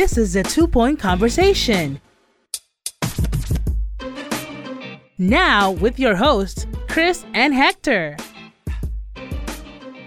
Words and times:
This 0.00 0.16
is 0.16 0.34
a 0.34 0.42
two 0.42 0.66
point 0.66 0.98
conversation. 0.98 2.00
Now, 5.18 5.72
with 5.72 5.98
your 5.98 6.16
hosts, 6.16 6.66
Chris 6.88 7.26
and 7.34 7.52
Hector. 7.52 8.16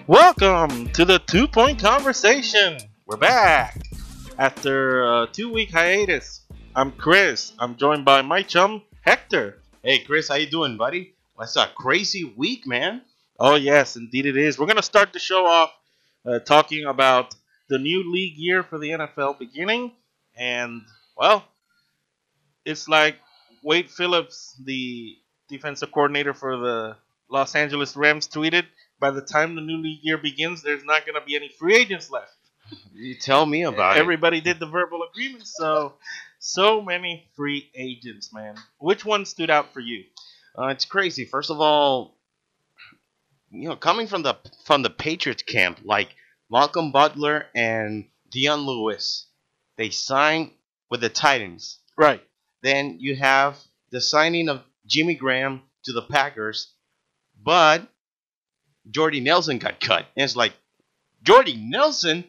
Welcome 0.07 0.89
to 0.93 1.05
the 1.05 1.19
Two 1.27 1.47
Point 1.47 1.77
Conversation. 1.77 2.79
We're 3.05 3.17
back 3.17 3.83
after 4.39 5.03
a 5.03 5.27
two 5.31 5.53
week 5.53 5.69
hiatus. 5.69 6.41
I'm 6.75 6.91
Chris. 6.93 7.53
I'm 7.59 7.75
joined 7.75 8.03
by 8.03 8.23
my 8.23 8.41
chum, 8.41 8.81
Hector. 9.01 9.61
Hey 9.83 9.99
Chris, 9.99 10.27
how 10.27 10.35
you 10.37 10.47
doing, 10.47 10.75
buddy? 10.75 11.13
That's 11.37 11.55
a 11.55 11.67
crazy 11.67 12.23
week, 12.23 12.65
man. 12.65 13.03
Oh, 13.39 13.53
yes, 13.53 13.95
indeed 13.95 14.25
it 14.25 14.37
is. 14.37 14.57
We're 14.57 14.65
going 14.65 14.77
to 14.77 14.81
start 14.81 15.13
the 15.13 15.19
show 15.19 15.45
off 15.45 15.71
uh, 16.25 16.39
talking 16.39 16.85
about 16.85 17.35
the 17.69 17.79
new 17.79 18.11
league 18.11 18.37
year 18.37 18.63
for 18.63 18.77
the 18.77 18.89
NFL 18.89 19.39
beginning. 19.39 19.91
And, 20.35 20.81
well, 21.17 21.45
it's 22.65 22.87
like 22.87 23.17
Wade 23.63 23.89
Phillips, 23.89 24.55
the 24.63 25.15
defensive 25.49 25.91
coordinator 25.91 26.33
for 26.33 26.57
the 26.57 26.97
Los 27.29 27.55
Angeles 27.55 27.95
Rams, 27.95 28.27
tweeted 28.27 28.65
by 28.99 29.11
the 29.11 29.21
time 29.21 29.55
the 29.55 29.61
new 29.61 29.77
league 29.77 29.99
year 30.01 30.17
begins, 30.17 30.61
there's 30.61 30.83
not 30.83 31.05
going 31.05 31.19
to 31.19 31.25
be 31.25 31.35
any 31.35 31.49
free 31.49 31.75
agents 31.75 32.09
left. 32.09 32.31
You 32.93 33.15
tell 33.15 33.45
me 33.45 33.63
about 33.63 33.97
it. 33.97 33.99
Everybody 33.99 34.41
did 34.41 34.59
the 34.59 34.65
verbal 34.65 35.01
agreement, 35.09 35.45
so 35.45 35.93
so 36.39 36.81
many 36.81 37.29
free 37.35 37.69
agents, 37.75 38.33
man. 38.33 38.55
Which 38.79 39.05
one 39.05 39.25
stood 39.25 39.49
out 39.49 39.73
for 39.73 39.79
you? 39.79 40.05
Uh, 40.57 40.67
it's 40.67 40.85
crazy. 40.85 41.25
First 41.25 41.51
of 41.51 41.59
all, 41.59 42.15
you 43.51 43.69
know, 43.69 43.75
coming 43.75 44.07
from 44.07 44.23
the 44.23 44.37
from 44.65 44.81
the 44.81 44.89
Patriots 44.89 45.43
camp, 45.43 45.79
like 45.83 46.15
Malcolm 46.49 46.91
Butler 46.91 47.45
and 47.55 48.05
Dion 48.31 48.61
Lewis, 48.61 49.27
they 49.77 49.89
signed 49.89 50.51
with 50.89 51.01
the 51.01 51.09
Titans. 51.09 51.79
Right. 51.97 52.21
Then 52.61 52.97
you 52.99 53.15
have 53.15 53.57
the 53.91 54.01
signing 54.01 54.49
of 54.49 54.63
Jimmy 54.85 55.15
Graham 55.15 55.61
to 55.83 55.93
the 55.93 56.01
Packers, 56.01 56.73
but 57.41 57.87
Jordy 58.89 59.19
Nelson 59.19 59.59
got 59.59 59.79
cut. 59.79 60.05
And 60.15 60.23
it's 60.23 60.35
like, 60.35 60.53
Jordy 61.23 61.55
Nelson? 61.55 62.25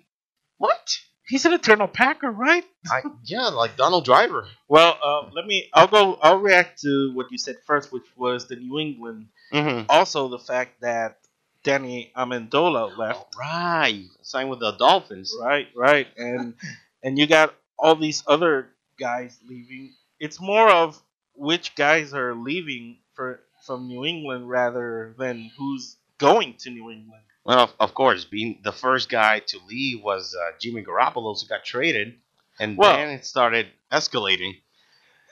What? 0.59 0.99
He's 1.27 1.47
an 1.47 1.55
eternal 1.55 1.89
Packer, 1.89 2.31
right? 2.31 2.65
I, 2.91 3.01
yeah, 3.25 3.49
like 3.49 3.77
Donald 3.77 4.05
Driver. 4.05 4.47
Well, 4.69 4.99
uh, 5.03 5.31
let 5.35 5.47
me. 5.47 5.71
I'll 5.73 5.87
go. 5.87 6.19
I'll 6.21 6.39
react 6.39 6.83
to 6.83 7.13
what 7.15 7.31
you 7.31 7.39
said 7.39 7.57
first, 7.67 7.91
which 7.93 8.05
was 8.15 8.47
the 8.47 8.57
New 8.57 8.79
England. 8.79 9.29
Mm-hmm. 9.53 9.87
Also, 9.89 10.29
the 10.29 10.39
fact 10.39 10.83
that 10.83 11.17
Danny 11.65 12.13
Amendola 12.17 12.97
left. 12.97 13.35
Right. 13.37 14.05
Signed 14.23 14.51
with 14.51 14.61
the 14.61 14.73
Dolphins. 14.73 15.35
Right, 15.41 15.67
right, 15.75 16.07
and 16.17 16.55
and 17.03 17.19
you 17.19 17.27
got 17.27 17.55
all 17.79 17.97
these 17.97 18.23
other 18.27 18.69
guys 18.99 19.37
leaving. 19.49 19.95
It's 20.21 20.41
more 20.41 20.71
of 20.71 21.03
which 21.35 21.75
guys 21.75 22.15
are 22.15 22.35
leaving 22.35 22.99
for 23.15 23.41
from 23.67 23.89
New 23.89 24.05
England 24.05 24.49
rather 24.49 25.15
than 25.19 25.51
who's 25.59 25.97
going 26.19 26.55
to 26.61 26.71
New 26.71 26.91
England. 26.91 27.23
Well, 27.45 27.61
of, 27.61 27.75
of 27.81 27.95
course, 27.95 28.25
being 28.25 28.61
the 28.63 28.73
first 28.73 29.09
guy 29.11 29.41
to 29.41 29.59
leave 29.69 30.03
was 30.03 30.35
uh, 30.35 30.53
Jimmy 30.61 30.83
Garoppolo, 30.85 31.39
who 31.41 31.49
got 31.49 31.65
traded, 31.65 32.15
and 32.61 32.79
Well- 32.79 32.97
then 32.97 33.09
it 33.11 33.27
started 33.27 33.67
escalating. 33.91 34.61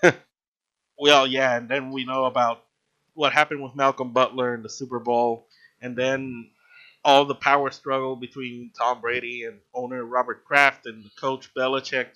Well, 0.99 1.27
yeah, 1.27 1.57
and 1.57 1.69
then 1.69 1.91
we 1.91 2.05
know 2.05 2.27
about 2.27 2.65
what 3.15 3.33
happened 3.33 3.63
with 3.63 3.75
Malcolm 3.75 4.13
Butler 4.13 4.55
in 4.55 4.63
the 4.63 4.69
Super 4.69 5.01
Bowl, 5.01 5.49
and 5.83 5.97
then 5.97 6.51
all 7.05 7.25
the 7.25 7.35
power 7.35 7.71
struggle 7.71 8.15
between 8.17 8.71
Tom 8.79 9.01
Brady 9.01 9.45
and 9.45 9.59
owner 9.75 10.05
Robert 10.05 10.45
Kraft 10.45 10.87
and 10.87 11.11
coach 11.21 11.53
Belichick. 11.55 12.07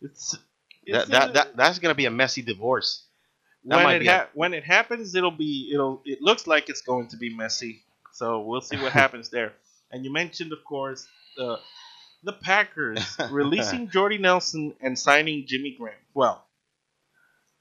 It's, 0.00 0.36
it's 0.84 1.08
That, 1.08 1.08
that, 1.08 1.34
that 1.34 1.56
that's 1.56 1.78
gonna 1.78 1.94
be 1.94 2.06
a 2.06 2.10
messy 2.10 2.42
divorce. 2.42 3.04
that 3.66 3.84
when 3.84 3.96
it 3.96 4.00
be 4.00 4.08
a- 4.08 4.28
when 4.34 4.54
it 4.54 4.64
happens, 4.64 5.14
it'll 5.14 5.30
be 5.30 5.70
it'll 5.72 6.00
it 6.04 6.22
looks 6.22 6.46
like 6.46 6.68
it's 6.68 6.80
going 6.82 7.08
to 7.08 7.16
be 7.16 7.34
messy. 7.34 7.82
So 8.12 8.40
we'll 8.40 8.62
see 8.62 8.76
what 8.78 8.92
happens 9.02 9.28
there. 9.28 9.52
And 9.90 10.04
you 10.04 10.12
mentioned, 10.12 10.52
of 10.52 10.64
course, 10.64 11.06
the 11.36 11.58
the 12.22 12.32
Packers 12.32 12.98
releasing 13.30 13.88
Jordy 13.90 14.18
Nelson 14.18 14.74
and 14.80 14.98
signing 14.98 15.44
Jimmy 15.46 15.76
Graham. 15.78 15.94
Well, 16.14 16.42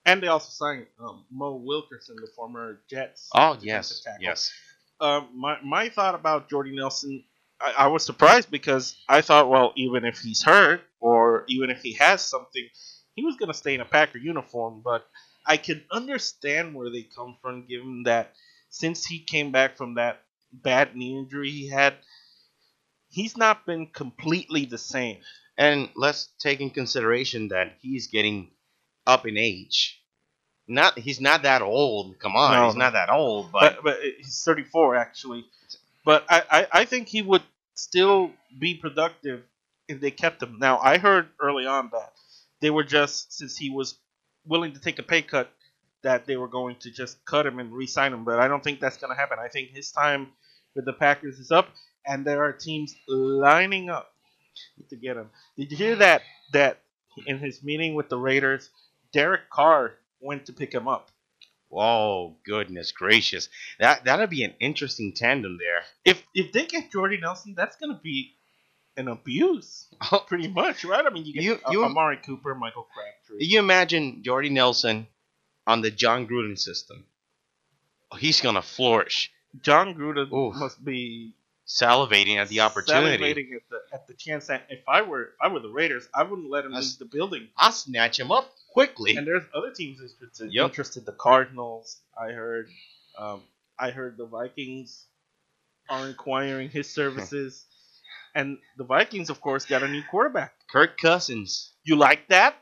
and 0.06 0.24
they 0.24 0.28
also 0.28 0.50
signed 0.50 0.86
um, 1.00 1.26
Mo 1.32 1.56
Wilkerson, 1.56 2.16
the 2.16 2.28
former 2.36 2.80
Jets. 2.90 3.30
Oh 3.34 3.58
yes, 3.60 4.00
tackle. 4.02 4.24
yes. 4.24 4.52
Um, 5.00 5.30
my 5.36 5.58
my 5.64 5.90
thought 5.90 6.16
about 6.16 6.50
Jordy 6.50 6.76
Nelson, 6.76 7.24
I, 7.60 7.74
I 7.80 7.88
was 7.88 8.06
surprised 8.06 8.50
because 8.50 8.98
I 9.10 9.22
thought, 9.22 9.50
well, 9.50 9.74
even 9.76 10.06
if 10.06 10.20
he's 10.20 10.44
hurt 10.44 10.82
or 11.00 11.46
even 11.48 11.70
if 11.70 11.82
he 11.82 11.94
has 11.94 12.22
something, 12.22 12.68
he 13.16 13.24
was 13.26 13.36
going 13.36 13.52
to 13.52 13.58
stay 13.58 13.76
in 13.76 13.82
a 13.82 13.86
Packer 13.86 14.18
uniform. 14.18 14.82
But 14.84 15.06
I 15.46 15.58
can 15.58 15.84
understand 15.92 16.74
where 16.74 16.90
they 16.90 17.04
come 17.04 17.38
from, 17.42 17.68
given 17.68 18.04
that 18.04 18.34
since 18.70 19.06
he 19.06 19.20
came 19.20 19.52
back 19.52 19.78
from 19.78 19.96
that 19.96 20.22
bad 20.52 20.96
knee 20.96 21.18
injury 21.18 21.52
he 21.52 21.68
had, 21.70 21.96
he's 23.10 23.38
not 23.38 23.66
been 23.66 23.88
completely 23.88 24.66
the 24.66 24.78
same. 24.78 25.20
And 25.58 25.90
let's 25.96 26.30
take 26.40 26.62
in 26.62 26.70
consideration 26.70 27.50
that 27.50 27.78
he's 27.82 28.08
getting 28.08 28.52
up 29.08 29.26
in 29.28 29.38
age. 29.38 30.02
Not 30.68 30.98
he's 30.98 31.22
not 31.22 31.44
that 31.44 31.62
old. 31.62 32.18
Come 32.20 32.36
on, 32.36 32.54
No, 32.54 32.66
he's 32.68 32.76
not 32.76 32.94
that 32.94 33.10
old. 33.10 33.52
But, 33.52 33.76
But 33.76 33.84
but 33.84 34.00
he's 34.18 34.44
34 34.44 34.96
actually. 34.96 35.46
But 36.04 36.26
I, 36.30 36.44
I, 36.52 36.68
I 36.72 36.86
think 36.86 37.08
he 37.08 37.22
would 37.22 37.44
still 37.76 38.32
be 38.60 38.76
productive 38.76 39.44
if 39.88 40.00
they 40.00 40.12
kept 40.12 40.42
him. 40.42 40.58
Now 40.60 40.80
I 40.80 40.98
heard 40.98 41.30
early 41.40 41.66
on 41.66 41.90
that 41.92 42.14
they 42.62 42.70
were 42.70 42.84
just 42.84 43.34
since 43.34 43.58
he 43.58 43.70
was 43.70 43.96
willing 44.46 44.74
to 44.74 44.80
take 44.80 45.00
a 45.00 45.04
pay 45.04 45.22
cut 45.22 45.52
that 46.04 46.26
they 46.26 46.38
were 46.38 46.48
going 46.48 46.76
to 46.78 46.92
just 46.92 47.24
cut 47.26 47.46
him 47.46 47.60
and 47.60 47.72
re-sign 47.72 48.14
him. 48.14 48.24
But 48.24 48.40
I 48.40 48.48
don't 48.48 48.64
think 48.64 48.80
that's 48.80 48.98
going 48.98 49.12
to 49.12 49.20
happen. 49.20 49.38
I 49.44 49.48
think 49.48 49.70
his 49.70 49.92
time 49.92 50.30
with 50.76 50.86
the 50.86 50.94
Packers 50.94 51.40
is 51.40 51.52
up, 51.52 51.68
and 52.06 52.26
there 52.26 52.44
are 52.44 52.54
teams 52.54 52.96
lining 53.08 53.90
up 53.90 54.14
to 54.90 54.96
get 54.96 55.18
him. 55.18 55.30
Did 55.58 55.72
you 55.72 55.78
hear 55.78 55.96
that? 55.98 56.22
That 56.54 56.80
in 57.26 57.40
his 57.40 57.64
meeting 57.64 57.96
with 57.96 58.10
the 58.10 58.18
Raiders, 58.18 58.70
Derek 59.14 59.50
Carr 59.50 59.94
went 60.20 60.46
to 60.48 60.54
pick 60.54 60.74
him 60.74 60.88
up. 60.88 61.10
oh 61.72 62.36
goodness 62.46 62.92
gracious, 62.92 63.50
that 63.80 64.06
that'd 64.06 64.30
be 64.30 64.44
an 64.44 64.54
interesting 64.60 65.14
tandem 65.14 65.58
there. 65.58 65.84
if 66.06 66.24
if 66.34 66.52
they 66.52 66.66
get 66.66 66.92
Jordy 66.92 67.18
Nelson, 67.18 67.54
that's 67.56 67.76
gonna 67.76 68.00
be 68.02 68.34
an 68.98 69.08
abuse, 69.10 69.88
oh. 70.12 70.20
pretty 70.28 70.48
much, 70.48 70.86
right? 70.86 71.06
I 71.06 71.10
mean, 71.10 71.26
you 71.26 71.34
get 71.34 71.44
You- 71.44 71.60
you- 71.72 71.84
Amari 71.84 72.18
Cooper, 72.18 72.56
Michael 72.56 72.88
Crabtree. 72.94 73.46
You 73.46 73.60
imagine 73.60 74.24
Jordy 74.24 74.50
Nelson 74.50 75.08
on 75.68 75.82
the 75.82 75.92
Jon 75.92 76.28
Gruden 76.28 76.58
system. 76.58 77.06
Oh, 78.12 78.16
he's 78.18 78.40
gonna 78.40 78.62
flourish, 78.62 79.32
Jon 79.62 79.96
Gruden 79.96 80.32
Oof. 80.32 80.56
must 80.56 80.84
be 80.86 81.34
salivating 81.68 82.36
at 82.38 82.48
the 82.50 82.60
opportunity. 82.62 83.24
salivating 83.24 83.56
at 83.56 83.62
the 83.70 83.80
at 83.94 84.08
the 84.08 84.14
chance 84.14 84.48
that 84.48 84.68
if 84.70 84.82
I 84.88 85.02
were 85.02 85.24
if 85.24 85.30
I 85.42 85.48
were 85.48 85.60
the 85.60 85.70
Raiders, 85.70 86.08
I 86.14 86.24
wouldn't 86.24 86.50
let 86.50 86.66
him 86.66 86.72
That's- 86.72 86.92
leave 86.92 87.00
the 87.00 87.18
building. 87.18 87.50
I'll 87.58 87.72
snatch 87.72 88.20
him 88.20 88.32
up 88.32 88.52
quickly. 88.72 89.16
And 89.16 89.26
there's 89.26 89.44
other 89.54 89.72
teams 89.72 90.00
interested. 90.02 90.54
Yep. 90.54 90.66
Interested. 90.70 91.06
The 91.06 91.14
Cardinals, 91.14 92.02
I 92.20 92.32
heard. 92.32 92.70
Um, 93.18 93.42
I 93.80 93.92
heard 93.92 94.18
the 94.18 94.26
Vikings 94.26 95.06
are 95.90 96.08
inquiring 96.08 96.70
his 96.70 96.90
services, 96.90 97.66
and 98.34 98.58
the 98.78 98.84
Vikings, 98.84 99.30
of 99.30 99.40
course, 99.40 99.66
got 99.66 99.84
a 99.84 99.88
new 99.88 100.02
quarterback. 100.10 100.54
Kirk 100.72 100.98
Cousins. 100.98 101.72
You 101.84 101.96
like 101.96 102.28
that? 102.28 102.56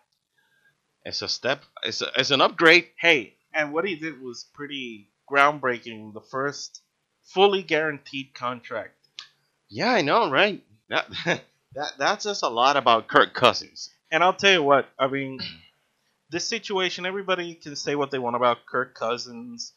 It's 1.05 1.21
a 1.21 1.27
step. 1.27 1.63
It's 1.83 2.01
a, 2.01 2.07
it's 2.17 2.31
an 2.31 2.41
upgrade. 2.41 2.89
hey, 2.99 3.35
and 3.53 3.73
what 3.73 3.85
he 3.85 3.95
did 3.95 4.21
was 4.21 4.45
pretty 4.53 5.09
groundbreaking. 5.31 6.13
The 6.13 6.21
first 6.21 6.81
fully 7.23 7.63
guaranteed 7.63 8.33
contract. 8.33 8.95
Yeah, 9.69 9.91
I 9.91 10.01
know, 10.01 10.29
right? 10.29 10.63
That 10.89 11.07
that 11.25 11.91
that 11.97 12.21
says 12.21 12.41
a 12.43 12.49
lot 12.49 12.77
about 12.77 13.07
Kirk 13.07 13.33
Cousins. 13.33 13.89
And 14.11 14.23
I'll 14.23 14.33
tell 14.33 14.51
you 14.51 14.61
what, 14.63 14.87
I 14.99 15.07
mean, 15.07 15.39
this 16.29 16.47
situation, 16.47 17.05
everybody 17.05 17.55
can 17.55 17.75
say 17.75 17.95
what 17.95 18.11
they 18.11 18.19
want 18.19 18.35
about 18.35 18.65
Kirk 18.67 18.93
Cousins. 18.93 19.73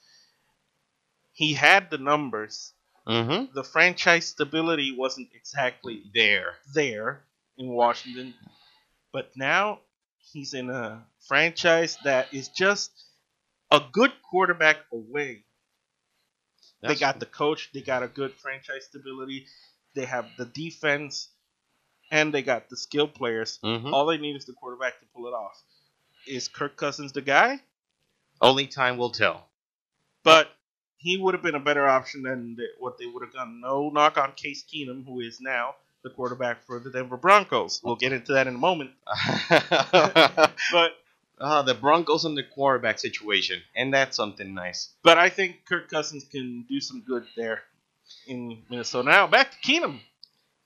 He 1.33 1.55
had 1.55 1.91
the 1.91 1.99
numbers. 1.99 2.73
Mm-hmm. 3.09 3.55
The 3.55 3.65
franchise 3.65 4.27
stability 4.27 4.95
wasn't 4.97 5.29
exactly 5.35 6.03
There. 6.13 6.55
there 6.75 7.23
in 7.57 7.69
Washington. 7.69 8.35
But 9.13 9.31
now 9.37 9.81
he's 10.19 10.53
in 10.53 10.69
a 10.69 11.07
franchise 11.27 11.97
that 12.05 12.35
is 12.35 12.49
just 12.49 12.91
a 13.71 13.81
good 13.93 14.13
quarterback 14.31 14.79
away 14.93 15.45
They 16.83 16.95
got 16.95 17.21
the 17.21 17.27
coach. 17.27 17.71
They 17.73 17.81
got 17.81 18.03
a 18.03 18.09
good 18.09 18.33
franchise 18.35 18.85
stability. 18.85 19.47
They 19.95 20.05
have 20.05 20.27
the 20.37 20.45
defense, 20.45 21.29
and 22.11 22.33
they 22.33 22.43
got 22.43 22.69
the 22.69 22.77
skill 22.77 23.09
players. 23.09 23.59
Mhm. 23.65 23.93
All 23.93 24.07
they 24.07 24.19
need 24.19 24.37
is 24.37 24.45
the 24.45 24.53
quarterback 24.53 25.01
to 25.01 25.07
pull 25.07 25.27
it 25.27 25.33
off. 25.33 25.61
Is 26.27 26.49
Kirk 26.49 26.77
Cousins 26.77 27.13
the 27.13 27.23
guy? 27.23 27.61
Only 28.41 28.67
time 28.67 28.99
will 28.99 29.11
tell. 29.11 29.49
But 30.23 30.51
he 30.99 31.17
would 31.17 31.35
have 31.35 31.43
been 31.43 31.55
a 31.55 31.61
better 31.61 31.87
option 31.87 32.23
than 32.23 32.57
what 32.79 32.99
they 32.99 33.07
would 33.07 33.23
have 33.25 33.33
done. 33.33 33.61
No 33.61 33.91
knock 33.91 34.19
on 34.19 34.33
Case 34.33 34.65
Keenum, 34.65 35.05
who 35.05 35.21
is 35.21 35.41
now 35.41 35.77
the 36.03 36.11
quarterback 36.11 36.63
for 36.67 36.79
the 36.79 36.91
Denver 36.91 37.17
Broncos. 37.17 37.81
We'll 37.83 37.97
get 37.97 38.13
into 38.13 38.33
that 38.35 38.47
in 38.47 38.55
a 38.55 38.59
moment. 38.59 38.91
But 40.73 40.93
Ah, 41.39 41.63
the 41.63 41.75
Broncos 41.75 42.25
and 42.25 42.37
the 42.37 42.43
quarterback 42.43 42.99
situation, 42.99 43.61
and 43.75 43.93
that's 43.93 44.17
something 44.17 44.55
nice. 44.55 44.91
but 45.03 45.19
I 45.19 45.29
think 45.29 45.65
Kirk 45.67 45.91
Cousins 45.91 46.25
can 46.25 46.65
do 46.69 46.81
some 46.81 47.03
good 47.07 47.25
there 47.37 47.63
in 48.27 48.63
Minnesota. 48.71 49.09
Now 49.11 49.27
back 49.27 49.51
to 49.53 49.59
Keenum. 49.59 50.01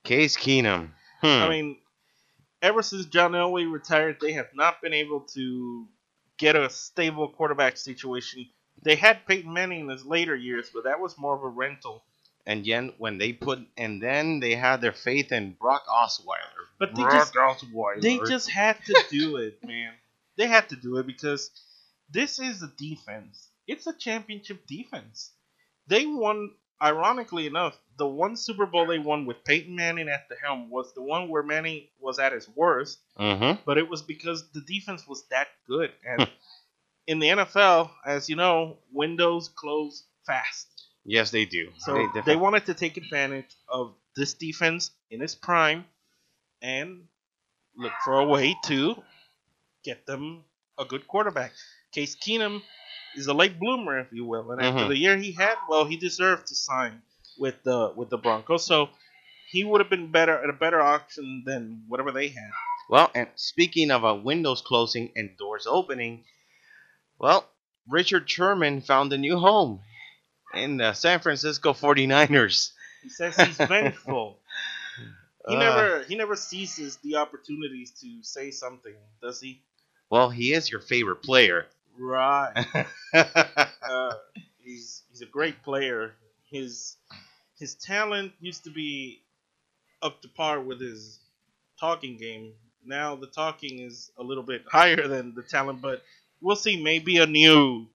Case 0.04 0.36
Keenum. 0.36 0.90
Hmm. 1.20 1.26
I 1.26 1.48
mean, 1.48 1.76
ever 2.62 2.82
since 2.82 3.06
John 3.06 3.32
Elway 3.32 3.70
retired, 3.70 4.18
they 4.20 4.32
have 4.32 4.54
not 4.54 4.80
been 4.80 4.94
able 4.94 5.20
to 5.34 5.86
get 6.38 6.56
a 6.56 6.70
stable 6.70 7.28
quarterback 7.28 7.76
situation. 7.76 8.46
They 8.82 8.94
had 8.96 9.26
Peyton 9.26 9.52
Manning 9.52 9.80
in 9.80 9.88
his 9.88 10.06
later 10.06 10.34
years, 10.34 10.70
but 10.72 10.84
that 10.84 11.00
was 11.00 11.18
more 11.18 11.34
of 11.34 11.42
a 11.42 11.48
rental. 11.48 12.02
and 12.46 12.64
then 12.64 12.92
when 12.96 13.18
they 13.18 13.32
put, 13.34 13.58
and 13.76 14.00
then 14.02 14.40
they 14.40 14.54
had 14.54 14.80
their 14.80 14.92
faith 14.92 15.32
in 15.32 15.52
Brock 15.60 15.84
Osweiler. 15.86 16.64
But 16.78 16.94
they 16.94 17.02
Brock 17.02 17.12
just 17.12 17.34
Osweiler. 17.34 18.00
they 18.00 18.18
just 18.18 18.50
had 18.50 18.82
to 18.86 19.04
do 19.10 19.36
it, 19.36 19.58
man. 19.62 19.92
They 20.40 20.46
had 20.46 20.70
to 20.70 20.76
do 20.76 20.96
it 20.96 21.06
because 21.06 21.50
this 22.08 22.38
is 22.38 22.62
a 22.62 22.72
defense. 22.78 23.50
It's 23.66 23.86
a 23.86 23.92
championship 23.92 24.66
defense. 24.66 25.32
They 25.86 26.06
won, 26.06 26.52
ironically 26.82 27.46
enough, 27.46 27.78
the 27.98 28.06
one 28.06 28.38
Super 28.38 28.64
Bowl 28.64 28.86
they 28.86 28.98
won 28.98 29.26
with 29.26 29.44
Peyton 29.44 29.76
Manning 29.76 30.08
at 30.08 30.30
the 30.30 30.36
helm 30.42 30.70
was 30.70 30.94
the 30.94 31.02
one 31.02 31.28
where 31.28 31.42
Manning 31.42 31.88
was 31.98 32.18
at 32.18 32.32
his 32.32 32.48
worst. 32.56 33.00
Mm-hmm. 33.18 33.60
but 33.66 33.76
it 33.76 33.86
was 33.86 34.00
because 34.00 34.50
the 34.52 34.62
defense 34.62 35.06
was 35.06 35.26
that 35.30 35.48
good. 35.68 35.92
And 36.06 36.26
in 37.06 37.18
the 37.18 37.28
NFL, 37.28 37.90
as 38.06 38.30
you 38.30 38.36
know, 38.36 38.78
windows 38.90 39.50
close 39.54 40.04
fast. 40.24 40.68
Yes, 41.04 41.30
they 41.30 41.44
do. 41.44 41.68
So 41.80 42.08
they, 42.14 42.20
they, 42.22 42.36
wanted 42.36 42.64
to 42.64 42.72
take 42.72 42.96
advantage 42.96 43.54
of 43.68 43.94
this 44.16 44.32
defense 44.32 44.90
in 45.10 45.20
its 45.20 45.34
prime 45.34 45.84
and 46.62 47.02
look 47.76 47.92
for 48.02 48.20
a 48.20 48.24
way 48.24 48.56
to 48.64 48.96
get 49.84 50.06
them 50.06 50.44
a 50.78 50.84
good 50.84 51.06
quarterback. 51.06 51.52
Case 51.92 52.16
Keenum 52.16 52.62
is 53.16 53.26
a 53.26 53.34
late 53.34 53.58
bloomer, 53.58 53.98
if 53.98 54.12
you 54.12 54.24
will, 54.24 54.50
and 54.52 54.60
after 54.62 54.84
Mhm. 54.84 54.88
the 54.88 54.96
year 54.98 55.16
he 55.16 55.32
had, 55.32 55.56
well, 55.68 55.84
he 55.84 55.96
deserved 55.96 56.46
to 56.48 56.54
sign 56.54 57.02
with 57.38 57.62
the 57.64 57.92
with 57.96 58.10
the 58.10 58.18
Broncos. 58.18 58.64
So 58.66 58.90
he 59.50 59.64
would 59.64 59.80
have 59.80 59.90
been 59.90 60.10
better 60.12 60.42
at 60.42 60.48
a 60.48 60.52
better 60.52 60.80
auction 60.80 61.42
than 61.44 61.84
whatever 61.88 62.12
they 62.12 62.28
had. 62.28 62.50
Well, 62.88 63.10
and 63.14 63.28
speaking 63.36 63.90
of 63.90 64.04
a 64.04 64.14
windows 64.14 64.62
closing 64.62 65.12
and 65.16 65.36
doors 65.36 65.66
opening, 65.66 66.24
well, 67.18 67.48
Richard 67.88 68.28
Sherman 68.30 68.80
found 68.82 69.12
a 69.12 69.18
new 69.18 69.38
home 69.38 69.82
in 70.54 70.76
the 70.76 70.92
San 70.92 71.20
Francisco 71.20 71.72
49ers. 71.72 72.72
He 73.02 73.08
says 73.08 73.36
he's 73.36 73.56
vengeful. 73.68 74.38
He 75.48 75.56
Uh, 75.56 75.58
never 75.58 76.02
he 76.04 76.16
never 76.16 76.36
ceases 76.36 76.96
the 76.98 77.16
opportunities 77.16 77.92
to 78.00 78.22
say 78.22 78.50
something, 78.50 78.94
does 79.22 79.40
he? 79.40 79.62
Well, 80.10 80.28
he 80.28 80.52
is 80.52 80.70
your 80.70 80.80
favorite 80.80 81.22
player. 81.22 81.66
Right. 81.96 82.52
uh, 83.14 84.12
he's 84.58 85.02
he's 85.10 85.22
a 85.22 85.26
great 85.26 85.62
player. 85.62 86.14
His 86.50 86.96
his 87.58 87.76
talent 87.76 88.32
used 88.40 88.64
to 88.64 88.70
be 88.70 89.22
up 90.02 90.20
to 90.22 90.28
par 90.28 90.60
with 90.60 90.80
his 90.80 91.20
talking 91.78 92.16
game. 92.16 92.52
Now 92.84 93.14
the 93.14 93.28
talking 93.28 93.80
is 93.80 94.10
a 94.18 94.22
little 94.22 94.42
bit 94.42 94.64
higher 94.66 95.06
than 95.06 95.34
the 95.34 95.42
talent, 95.42 95.80
but 95.80 96.02
we'll 96.40 96.56
see. 96.56 96.82
Maybe 96.82 97.18
a 97.18 97.26
new 97.26 97.86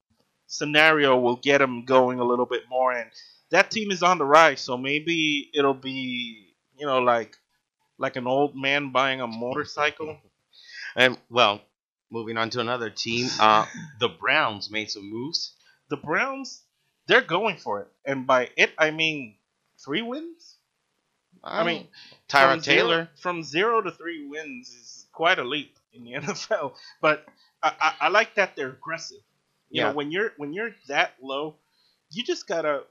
scenario 0.48 1.20
will 1.20 1.38
get 1.38 1.62
him 1.62 1.84
going 1.84 2.20
a 2.20 2.24
little 2.24 2.46
bit 2.46 2.64
more. 2.70 2.94
And 2.94 3.10
that 3.50 3.72
team 3.72 3.92
is 3.92 4.04
on 4.04 4.20
the 4.20 4.26
rise, 4.26 4.62
so 4.62 4.78
maybe 4.78 5.50
it'll 5.54 5.74
be 5.74 6.54
you 6.78 6.86
know 6.86 7.00
like 7.00 7.36
like 7.98 8.16
an 8.16 8.28
old 8.28 8.56
man 8.56 8.92
buying 8.92 9.20
a 9.20 9.28
motorcycle. 9.28 10.18
and 10.96 11.18
well, 11.30 11.62
moving 12.12 12.38
on 12.38 12.50
to 12.52 12.60
another 12.60 12.90
team, 12.90 13.28
uh, 13.40 13.66
the 14.00 14.10
Browns 14.10 14.70
made 14.72 14.90
some 14.92 15.10
moves. 15.10 15.54
the 15.90 15.98
Browns, 15.98 16.62
they're 17.08 17.22
going 17.22 17.58
for 17.58 17.82
it, 17.82 17.88
and 18.06 18.26
by 18.28 18.50
it 18.58 18.72
I 18.78 18.92
mean 18.92 19.36
three 19.84 20.02
wins. 20.02 20.56
I 21.44 21.64
mean, 21.64 21.88
Tyra 22.28 22.54
from 22.54 22.62
zero- 22.62 22.76
Taylor. 22.78 23.10
from 23.22 23.44
zero 23.44 23.82
to 23.82 23.92
three 23.92 24.26
wins 24.28 24.70
is 24.70 25.06
quite 25.12 25.38
a 25.38 25.44
leap 25.44 25.78
in 25.94 26.04
the 26.04 26.14
NFL. 26.22 26.74
But 27.02 27.24
I, 27.62 27.74
I, 27.80 27.94
I 28.02 28.08
like 28.10 28.36
that 28.36 28.56
they're 28.56 28.70
aggressive. 28.70 29.20
You 29.70 29.82
Yeah. 29.82 29.90
know, 29.90 29.94
when 29.96 30.12
you're 30.12 30.32
when 30.38 30.54
you're 30.54 30.72
that 30.88 31.14
low, 31.22 31.56
you 32.10 32.24
just 32.24 32.48
gotta 32.48 32.84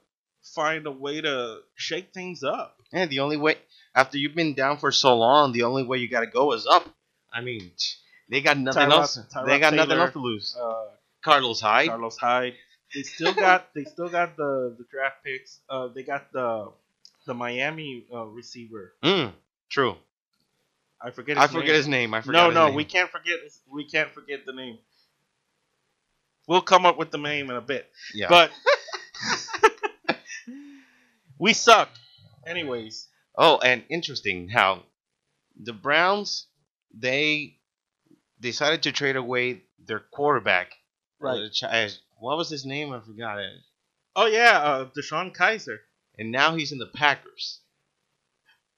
find 0.55 0.87
a 0.87 0.91
way 0.93 1.21
to 1.21 1.61
shake 1.75 2.13
things 2.13 2.45
up. 2.45 2.77
And 2.93 3.11
the 3.11 3.21
only 3.21 3.37
way 3.39 3.57
after 3.95 4.19
you've 4.19 4.37
been 4.37 4.55
down 4.55 4.77
for 4.79 4.93
so 4.93 5.17
long, 5.17 5.51
the 5.53 5.63
only 5.65 5.83
way 5.83 5.99
you 5.99 6.09
got 6.09 6.21
to 6.21 6.27
go 6.27 6.53
is 6.53 6.67
up. 6.67 6.87
I 7.33 7.41
mean, 7.41 7.73
they 8.29 8.41
got 8.41 8.57
nothing 8.59 8.83
Tyrod- 8.89 8.93
else. 8.93 9.19
Tyrod 9.35 9.47
they 9.47 9.59
got 9.59 9.75
nothing 9.75 9.99
else 9.99 10.13
to 10.13 10.19
lose. 10.19 10.57
Uh, 10.61 10.87
Carlos 11.23 11.61
Hyde. 11.61 11.89
Carlos 11.89 12.17
Hyde. 12.17 12.55
They 12.95 13.03
still 13.03 13.33
got 13.47 13.75
they 13.75 13.85
still 13.85 14.09
got 14.09 14.37
the 14.37 14.75
the 14.79 14.85
draft 14.91 15.17
picks. 15.25 15.61
Uh, 15.69 15.89
they 15.89 16.03
got 16.03 16.33
the 16.33 16.71
the 17.27 17.35
Miami 17.35 18.05
uh, 18.13 18.25
receiver. 18.25 18.95
Mm, 19.03 19.33
true. 19.71 19.97
I 21.01 21.11
forget. 21.11 21.37
His 21.37 21.45
I 21.45 21.47
forget 21.49 21.67
name. 21.69 21.75
his 21.77 21.89
name. 21.89 22.15
I 22.15 22.21
forgot. 22.21 22.49
No, 22.49 22.51
no, 22.63 22.67
name. 22.67 22.75
we 22.77 22.85
can't 22.85 23.11
forget. 23.11 23.39
We 23.71 23.85
can't 23.85 24.11
forget 24.11 24.47
the 24.47 24.53
name. 24.53 24.79
We'll 26.47 26.61
come 26.63 26.85
up 26.87 26.99
with 26.99 27.11
the 27.11 27.17
name 27.19 27.49
in 27.51 27.57
a 27.57 27.61
bit, 27.63 27.91
Yeah. 28.15 28.27
but 28.29 28.51
we 31.39 31.53
suck. 31.53 31.89
Anyways, 32.47 33.09
Oh, 33.37 33.59
and 33.59 33.83
interesting 33.89 34.49
how 34.49 34.83
the 35.61 35.73
Browns 35.73 36.47
they 36.97 37.57
decided 38.41 38.83
to 38.85 38.93
trade 38.93 39.17
away 39.17 39.63
their 39.87 40.01
quarterback. 40.01 40.73
Right. 41.21 41.43
Uh, 41.43 41.49
Ch- 41.51 41.65
uh, 41.65 41.89
What 42.19 42.37
was 42.37 42.51
his 42.51 42.65
name? 42.65 42.93
I 42.93 43.01
forgot 43.01 43.39
it. 43.39 43.53
oh 44.17 44.27
yeah, 44.27 44.59
uh, 44.59 44.89
DeShone 44.97 45.35
Kizer 45.35 45.79
And 46.19 46.31
now 46.31 46.55
he's 46.57 46.73
in 46.73 46.79
the 46.79 46.87
Packers. 46.87 47.61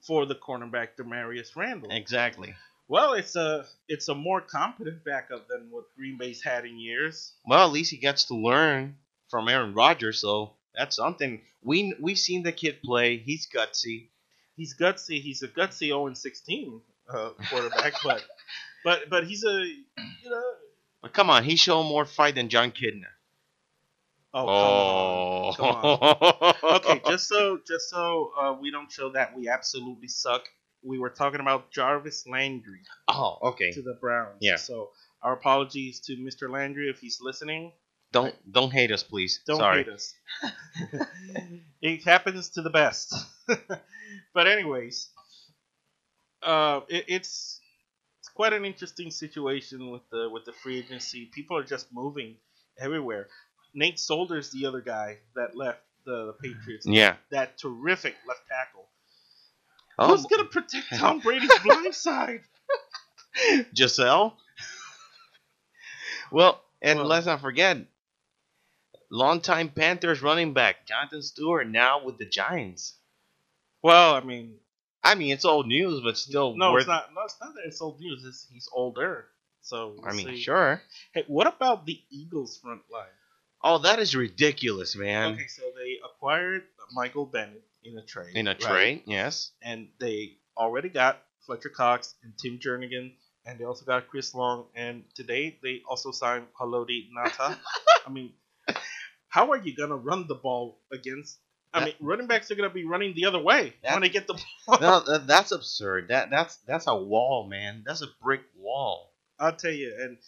for 0.07 0.25
the 0.27 0.35
cornerback 0.35 0.91
Damarious 0.99 1.57
Randall. 1.57 1.91
Exactly. 1.91 2.55
Well, 2.89 3.15
it's 3.15 3.35
a 3.35 3.67
it's 3.89 4.09
a 4.09 4.15
more 4.15 4.41
competent 4.41 5.05
backup 5.05 5.49
than 5.49 5.69
what 5.71 5.85
Green 5.97 6.17
Bay's 6.19 6.43
had 6.43 6.65
in 6.65 6.79
years. 6.79 7.33
Well, 7.45 7.67
at 7.67 7.73
least 7.73 7.91
he 7.91 7.97
gets 7.97 8.25
to 8.27 8.35
learn 8.35 8.97
from 9.29 9.49
Aaron 9.49 9.75
Rodgers, 9.75 10.21
so 10.21 10.53
that's 10.75 10.95
something. 10.95 11.41
We 11.65 11.95
we've 12.01 12.19
seen 12.19 12.45
the 12.45 12.53
kid 12.53 12.81
play. 12.85 13.17
He's 13.17 13.49
gutsy. 13.49 14.09
He's 14.57 14.77
gutsy. 14.77 15.21
He's 15.21 15.43
a 15.43 15.49
gutsy 15.49 15.89
0 15.89 16.15
16 16.15 16.81
uh, 17.13 17.31
quarterback, 17.51 17.95
but 18.05 18.23
but 18.87 19.11
but 19.11 19.27
he's 19.27 19.43
a 19.43 19.65
you 19.65 20.31
know. 20.31 20.53
But 21.03 21.13
come 21.13 21.29
on, 21.29 21.43
he 21.43 21.57
showed 21.57 21.83
more 21.83 22.05
fight 22.05 22.37
than 22.37 22.49
Jon 22.49 22.71
Kitna. 22.71 23.11
Oh, 24.33 25.53
come 25.57 25.67
on. 25.67 25.99
Oh. 26.63 26.77
okay, 26.77 27.03
just 27.09 27.27
so 27.27 27.59
just 27.67 27.91
so 27.91 28.31
uh, 28.41 28.55
we 28.61 28.71
don't 28.71 28.91
show 28.91 29.11
that 29.11 29.37
we 29.37 29.49
absolutely 29.49 30.07
suck. 30.07 30.45
We 30.85 31.01
were 31.01 31.11
talking 31.11 31.41
about 31.41 31.73
Jarvis 31.73 32.29
Landry 32.29 32.83
oh, 33.09 33.39
okay. 33.43 33.73
to 33.73 33.83
the 33.83 33.99
Browns. 34.01 34.39
Yeah. 34.41 34.55
So 34.55 34.91
our 35.21 35.33
apologies 35.33 35.99
to 36.07 36.17
Mr. 36.17 36.49
Landry 36.49 36.89
if 36.89 37.01
he's 37.01 37.19
listening. 37.21 37.73
Don't 38.13 38.35
don't 38.53 38.73
hate 38.73 38.93
us, 38.93 39.03
please. 39.03 39.41
Don't 39.49 39.57
Sorry. 39.57 39.79
hate 39.83 39.89
us. 39.89 40.15
it 41.83 42.05
happens 42.05 42.51
to 42.51 42.63
the 42.63 42.71
best. 42.71 43.13
but 44.33 44.47
anyways, 44.47 45.09
uh, 46.41 46.83
it, 46.89 47.07
it's 47.09 47.56
quite 48.37 48.53
an 48.53 48.65
interesting 48.65 49.11
situation 49.11 49.91
with 49.91 50.03
the 50.11 50.29
with 50.31 50.45
the 50.45 50.53
free 50.53 50.79
agency. 50.79 51.27
People 51.35 51.57
are 51.57 51.65
just 51.65 51.89
moving 51.93 52.37
everywhere. 52.79 53.29
Nate 53.75 53.99
Solder's 53.99 54.51
the 54.53 54.67
other 54.67 54.81
guy 54.81 55.19
that 55.35 55.57
left 55.57 55.81
the, 56.05 56.27
the 56.27 56.33
Patriots. 56.35 56.87
Yeah. 56.87 57.17
That 57.31 57.59
terrific 57.59 58.15
left 58.29 58.43
tackle. 58.49 58.87
Oh, 59.99 60.09
Who's 60.15 60.27
gonna 60.27 60.45
protect 60.45 60.87
Tom 60.97 61.21
Brady's 61.21 61.59
blind 61.65 61.95
side? 61.95 62.43
Gisele. 63.75 64.37
well, 66.31 66.63
and 66.83 66.99
Well- 67.01 67.09
let's 67.09 67.27
not 67.27 67.41
forget, 67.41 67.79
longtime 69.11 69.71
Panthers 69.71 70.23
running 70.23 70.53
back 70.53 70.87
Jonathan 70.87 71.23
Stewart 71.23 71.69
now 71.69 72.05
with 72.05 72.19
the 72.19 72.27
Giants. 72.27 72.95
Well, 73.83 74.15
I 74.15 74.21
mean, 74.21 74.57
I 75.07 75.15
mean, 75.15 75.33
it's 75.33 75.45
old 75.45 75.69
news, 75.69 76.01
but 76.03 76.19
still 76.19 76.57
no, 76.57 76.73
worth. 76.73 76.83
it's 76.83 76.89
not. 76.89 77.15
No, 77.15 77.23
it's 77.25 77.37
not 77.41 77.55
that 77.55 77.63
it's 77.67 77.81
old 77.81 78.01
news. 78.01 78.25
It's, 78.25 78.47
he's 78.53 78.69
older. 78.73 79.27
So 79.63 79.95
we'll 79.97 80.09
I 80.09 80.13
mean, 80.13 80.27
see. 80.27 80.41
sure. 80.41 80.83
Hey, 81.13 81.25
what 81.29 81.47
about 81.47 81.87
the 81.87 82.01
Eagles 82.11 82.59
front 82.59 82.83
line? 82.93 83.07
Oh, 83.63 83.79
that 83.79 83.99
is 83.99 84.15
ridiculous, 84.15 84.97
man. 84.97 85.35
Okay, 85.35 85.47
so 85.47 85.63
they 85.77 85.99
acquired 86.05 86.63
Michael 86.93 87.27
Bennett 87.27 87.65
in 87.83 87.99
a 87.99 88.03
trade. 88.03 88.37
In 88.37 88.49
a 88.49 88.51
right? 88.51 88.61
trade, 88.61 89.03
yes. 89.07 89.53
And 89.63 89.89
they 89.99 90.39
already 90.57 90.89
got 90.89 91.23
Fletcher 91.47 91.69
Cox 91.69 92.15
and 92.23 92.33
Tim 92.39 92.59
Jernigan, 92.59 93.13
and 93.45 93.59
they 93.59 93.65
also 93.65 93.85
got 93.85 94.09
Chris 94.09 94.35
Long. 94.35 94.67
And 94.75 95.05
today 95.15 95.59
they 95.63 95.83
also 95.89 96.11
signed 96.11 96.47
Haloti 96.61 97.09
Ngata. 97.17 97.57
I 98.07 98.11
mean, 98.11 98.33
how 99.29 99.51
are 99.53 99.59
you 99.59 99.75
gonna 99.75 99.97
run 99.97 100.27
the 100.27 100.35
ball 100.35 100.81
against 100.93 101.39
I 101.75 101.81
That- 101.81 101.85
mean, 101.87 101.95
running 102.01 102.27
backs 102.27 102.51
are 102.51 102.55
gonna 102.55 102.71
be 102.71 102.85
running 102.85 103.15
the 103.15 103.27
other 103.27 103.39
way 103.39 103.75
That- 103.83 103.93
when 103.93 104.03
they 104.03 104.09
get 104.09 104.27
the 104.27 104.35
ball. 104.67 104.79
no, 104.81 105.01
that, 105.01 105.27
that's 105.27 105.53
absurd. 105.53 106.09
That 106.09 106.31
that's 106.31 106.57
that's 106.67 106.87
a 106.87 106.97
wall, 106.97 107.47
man. 107.47 107.83
That's 107.87 108.03
a 108.03 108.09
brick 108.23 108.43
wall. 108.57 109.13
I'll 109.39 109.53
tell 109.57 109.73
you, 109.73 109.95
and 110.01 110.19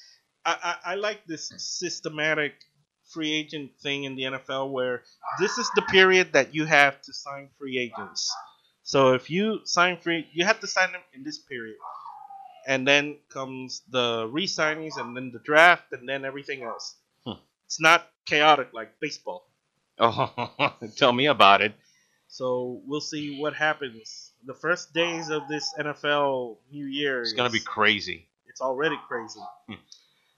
I, 0.45 0.77
I, 0.85 0.93
I 0.93 0.95
like 0.97 1.27
this 1.27 1.51
systematic 1.57 2.55
free 3.11 3.33
agent 3.33 3.71
thing 3.81 4.05
in 4.05 4.17
the 4.17 4.25
NFL 4.25 4.71
where 4.71 5.03
this 5.41 5.57
is 5.57 5.71
the 5.75 5.83
period 5.83 6.33
that 6.35 6.55
you 6.55 6.67
have 6.67 7.01
to 7.03 7.13
sign 7.15 7.49
free 7.59 7.79
agents. 7.79 8.31
So 8.83 9.15
if 9.15 9.31
you 9.31 9.61
sign 9.65 9.97
free, 9.99 10.29
you 10.33 10.45
have 10.45 10.61
to 10.61 10.67
sign 10.67 10.93
them 10.93 11.01
in 11.15 11.23
this 11.25 11.39
period, 11.39 11.77
and 12.67 12.87
then 12.87 13.17
comes 13.31 13.81
the 13.89 14.29
re-signings, 14.31 14.99
and 14.99 15.17
then 15.17 15.31
the 15.33 15.39
draft, 15.39 15.93
and 15.93 16.07
then 16.09 16.25
everything 16.27 16.63
else. 16.63 16.97
Hmm. 17.25 17.41
It's 17.65 17.81
not 17.81 18.07
chaotic 18.27 18.75
like 18.75 18.99
baseball. 19.01 19.48
Oh, 20.01 20.75
tell 20.97 21.13
me 21.13 21.27
about 21.27 21.61
it. 21.61 21.73
So 22.29 22.81
we'll 22.87 23.01
see 23.01 23.41
what 23.41 23.55
happens. 23.55 24.33
The 24.47 24.55
first 24.55 24.93
days 24.93 25.31
of 25.31 25.49
this 25.49 25.73
NFL 25.79 26.59
New 26.71 26.87
Year 26.87 27.23
It's 27.23 27.33
gonna 27.33 27.51
be 27.51 27.61
crazy. 27.61 28.29
it's 28.47 28.61
already 28.61 28.97
crazy. 29.09 29.41
Hmm. 29.67 29.75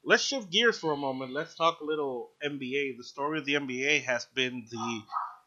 Let's 0.04 0.22
shift 0.22 0.50
gears 0.50 0.78
for 0.78 0.92
a 0.92 0.96
moment. 0.96 1.32
Let's 1.32 1.54
talk 1.54 1.80
a 1.80 1.84
little 1.84 2.30
NBA. 2.42 2.96
The 2.96 3.04
story 3.04 3.38
of 3.38 3.44
the 3.44 3.54
NBA 3.54 4.02
has 4.04 4.24
been 4.34 4.66
the 4.70 5.02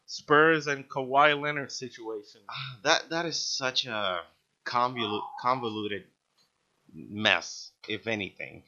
Spurs 0.06 0.68
and 0.68 0.88
Kawhi 0.88 1.40
Leonard 1.42 1.72
situation. 1.72 2.42
Ah, 2.50 2.78
That 2.84 3.10
that 3.10 3.26
is 3.26 3.40
such 3.40 3.86
a 3.88 4.22
convolu- 4.66 5.24
convoluted 5.42 6.04
mess, 6.94 7.72
if 7.88 8.06
anything. 8.08 8.64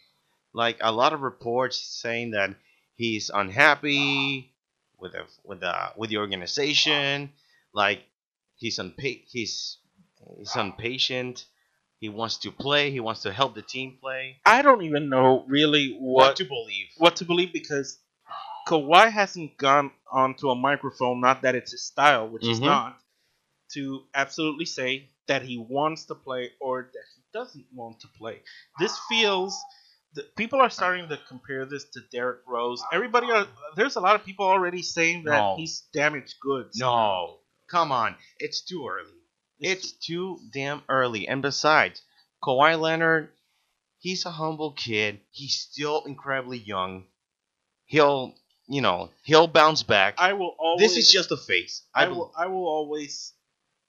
Like 0.53 0.77
a 0.81 0.91
lot 0.91 1.13
of 1.13 1.21
reports 1.21 1.77
saying 1.79 2.31
that 2.31 2.55
he's 2.95 3.29
unhappy 3.29 4.54
with 5.05 5.13
the 5.13 5.23
with 5.43 5.59
the 5.61 5.73
with 5.95 6.09
the 6.09 6.17
organization. 6.17 7.31
Like 7.73 8.03
he's 8.55 8.79
unpa- 8.79 9.23
he's 9.27 9.77
he's 10.37 10.55
impatient. 10.55 11.45
He 11.99 12.09
wants 12.09 12.37
to 12.39 12.51
play. 12.51 12.91
He 12.91 12.99
wants 12.99 13.21
to 13.23 13.31
help 13.31 13.55
the 13.55 13.61
team 13.61 13.97
play. 14.01 14.37
I 14.45 14.61
don't 14.61 14.83
even 14.83 15.09
know 15.09 15.45
really 15.47 15.95
what 15.99 16.35
to 16.37 16.45
believe? 16.45 16.87
what 16.97 17.15
to 17.17 17.25
believe 17.25 17.53
because 17.53 17.99
Kawhi 18.67 19.11
hasn't 19.11 19.57
gone 19.57 19.91
onto 20.11 20.49
a 20.49 20.55
microphone, 20.55 21.21
not 21.21 21.43
that 21.43 21.55
it's 21.55 21.71
his 21.71 21.83
style, 21.85 22.27
which 22.27 22.47
is 22.47 22.59
Mhm. 22.59 22.65
not, 22.65 22.97
to 23.73 24.05
absolutely 24.13 24.65
say 24.65 25.09
that 25.27 25.41
he 25.43 25.57
wants 25.57 26.05
to 26.05 26.15
play 26.15 26.51
or 26.59 26.89
that 26.93 27.05
he 27.15 27.21
doesn't 27.31 27.65
want 27.73 27.99
to 28.01 28.07
play. 28.17 28.41
This 28.79 28.97
feels 29.09 29.55
that 30.15 30.35
people 30.35 30.59
are 30.59 30.69
starting 30.69 31.07
to 31.09 31.17
compare 31.27 31.65
this 31.65 31.85
to 31.93 31.99
Derrick 32.11 32.39
Rose. 32.47 32.81
Everybody 32.91 33.31
are 33.31 33.47
there's 33.75 33.95
a 33.95 34.01
lot 34.01 34.15
of 34.15 34.25
people 34.25 34.45
already 34.45 34.81
saying 34.81 35.23
that 35.25 35.31
No. 35.37 35.55
he's 35.57 35.83
damaged 35.93 36.35
goods. 36.41 36.77
No, 36.79 37.37
come 37.69 37.91
on, 37.91 38.15
it's 38.39 38.61
too 38.61 38.87
early. 38.87 39.11
It's 39.59 39.91
too 39.93 40.39
damn 40.53 40.81
early. 40.89 41.27
And 41.27 41.41
besides, 41.41 42.01
Kawhi 42.43 42.79
Leonard, 42.79 43.29
he's 43.99 44.25
a 44.25 44.31
humble 44.31 44.71
kid. 44.73 45.19
He's 45.31 45.55
still 45.55 46.03
incredibly 46.05 46.57
young. 46.57 47.05
He'll, 47.85 48.33
you 48.67 48.81
know, 48.81 49.11
he'll 49.23 49.47
bounce 49.47 49.83
back. 49.83 50.15
I 50.17 50.33
will 50.33 50.55
always 50.59 50.95
this 50.95 50.97
is 50.97 51.11
just 51.11 51.31
a 51.31 51.37
phase. 51.37 51.83
I 51.93 52.05
I 52.05 52.07
will 52.09 52.33
I 52.37 52.47
will 52.47 52.67
always 52.67 53.33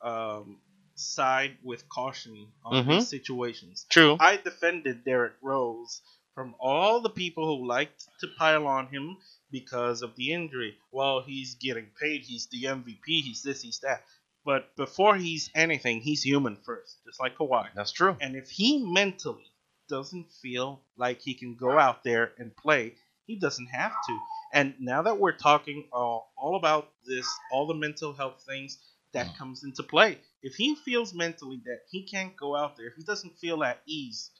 um, 0.02 0.58
side 0.94 1.56
with 1.62 1.88
caution 1.88 2.46
on 2.64 2.84
Mhm. 2.84 2.88
these 2.98 3.08
situations. 3.08 3.86
True. 3.90 4.16
I 4.20 4.36
defended 4.36 5.04
Derrick 5.04 5.34
Rose 5.42 6.00
from 6.36 6.54
all 6.60 7.00
the 7.00 7.08
people 7.08 7.46
who 7.46 7.66
liked 7.66 8.06
to 8.20 8.28
pile 8.38 8.66
on 8.66 8.86
him 8.88 9.16
because 9.50 10.02
of 10.02 10.14
the 10.16 10.34
injury. 10.34 10.76
Well, 10.92 11.22
he's 11.22 11.54
getting 11.54 11.86
paid. 11.98 12.24
He's 12.24 12.46
the 12.48 12.64
MVP. 12.64 13.06
He's 13.06 13.42
this. 13.42 13.62
He's 13.62 13.78
that. 13.78 14.02
But 14.44 14.76
before 14.76 15.16
he's 15.16 15.50
anything, 15.54 16.02
he's 16.02 16.22
human 16.22 16.56
first, 16.56 16.98
just 17.06 17.18
like 17.18 17.38
Kawhi. 17.38 17.68
That's 17.74 17.90
true. 17.90 18.18
And 18.20 18.36
if 18.36 18.50
he 18.50 18.84
mentally 18.84 19.50
doesn't 19.88 20.30
feel 20.30 20.82
like 20.98 21.22
he 21.22 21.32
can 21.32 21.54
go 21.54 21.78
out 21.78 22.04
there 22.04 22.32
and 22.38 22.54
play, 22.54 22.96
he 23.26 23.36
doesn't 23.36 23.68
have 23.68 23.92
to. 23.92 24.18
And 24.52 24.74
now 24.78 25.00
that 25.02 25.18
we're 25.18 25.32
talking 25.32 25.88
uh, 25.90 26.18
all 26.36 26.56
about 26.56 26.90
this, 27.06 27.26
all 27.50 27.66
the 27.66 27.74
mental 27.74 28.12
health 28.12 28.44
things 28.46 28.78
that 29.14 29.38
comes 29.38 29.64
into 29.64 29.82
play, 29.82 30.18
if 30.42 30.54
he 30.54 30.74
feels 30.74 31.14
mentally 31.14 31.62
that 31.64 31.80
he 31.90 32.02
can't 32.02 32.36
go 32.36 32.54
out 32.54 32.76
there, 32.76 32.88
if 32.88 32.94
he 32.94 33.04
doesn't 33.04 33.38
feel 33.38 33.64
at 33.64 33.80
ease, 33.86 34.30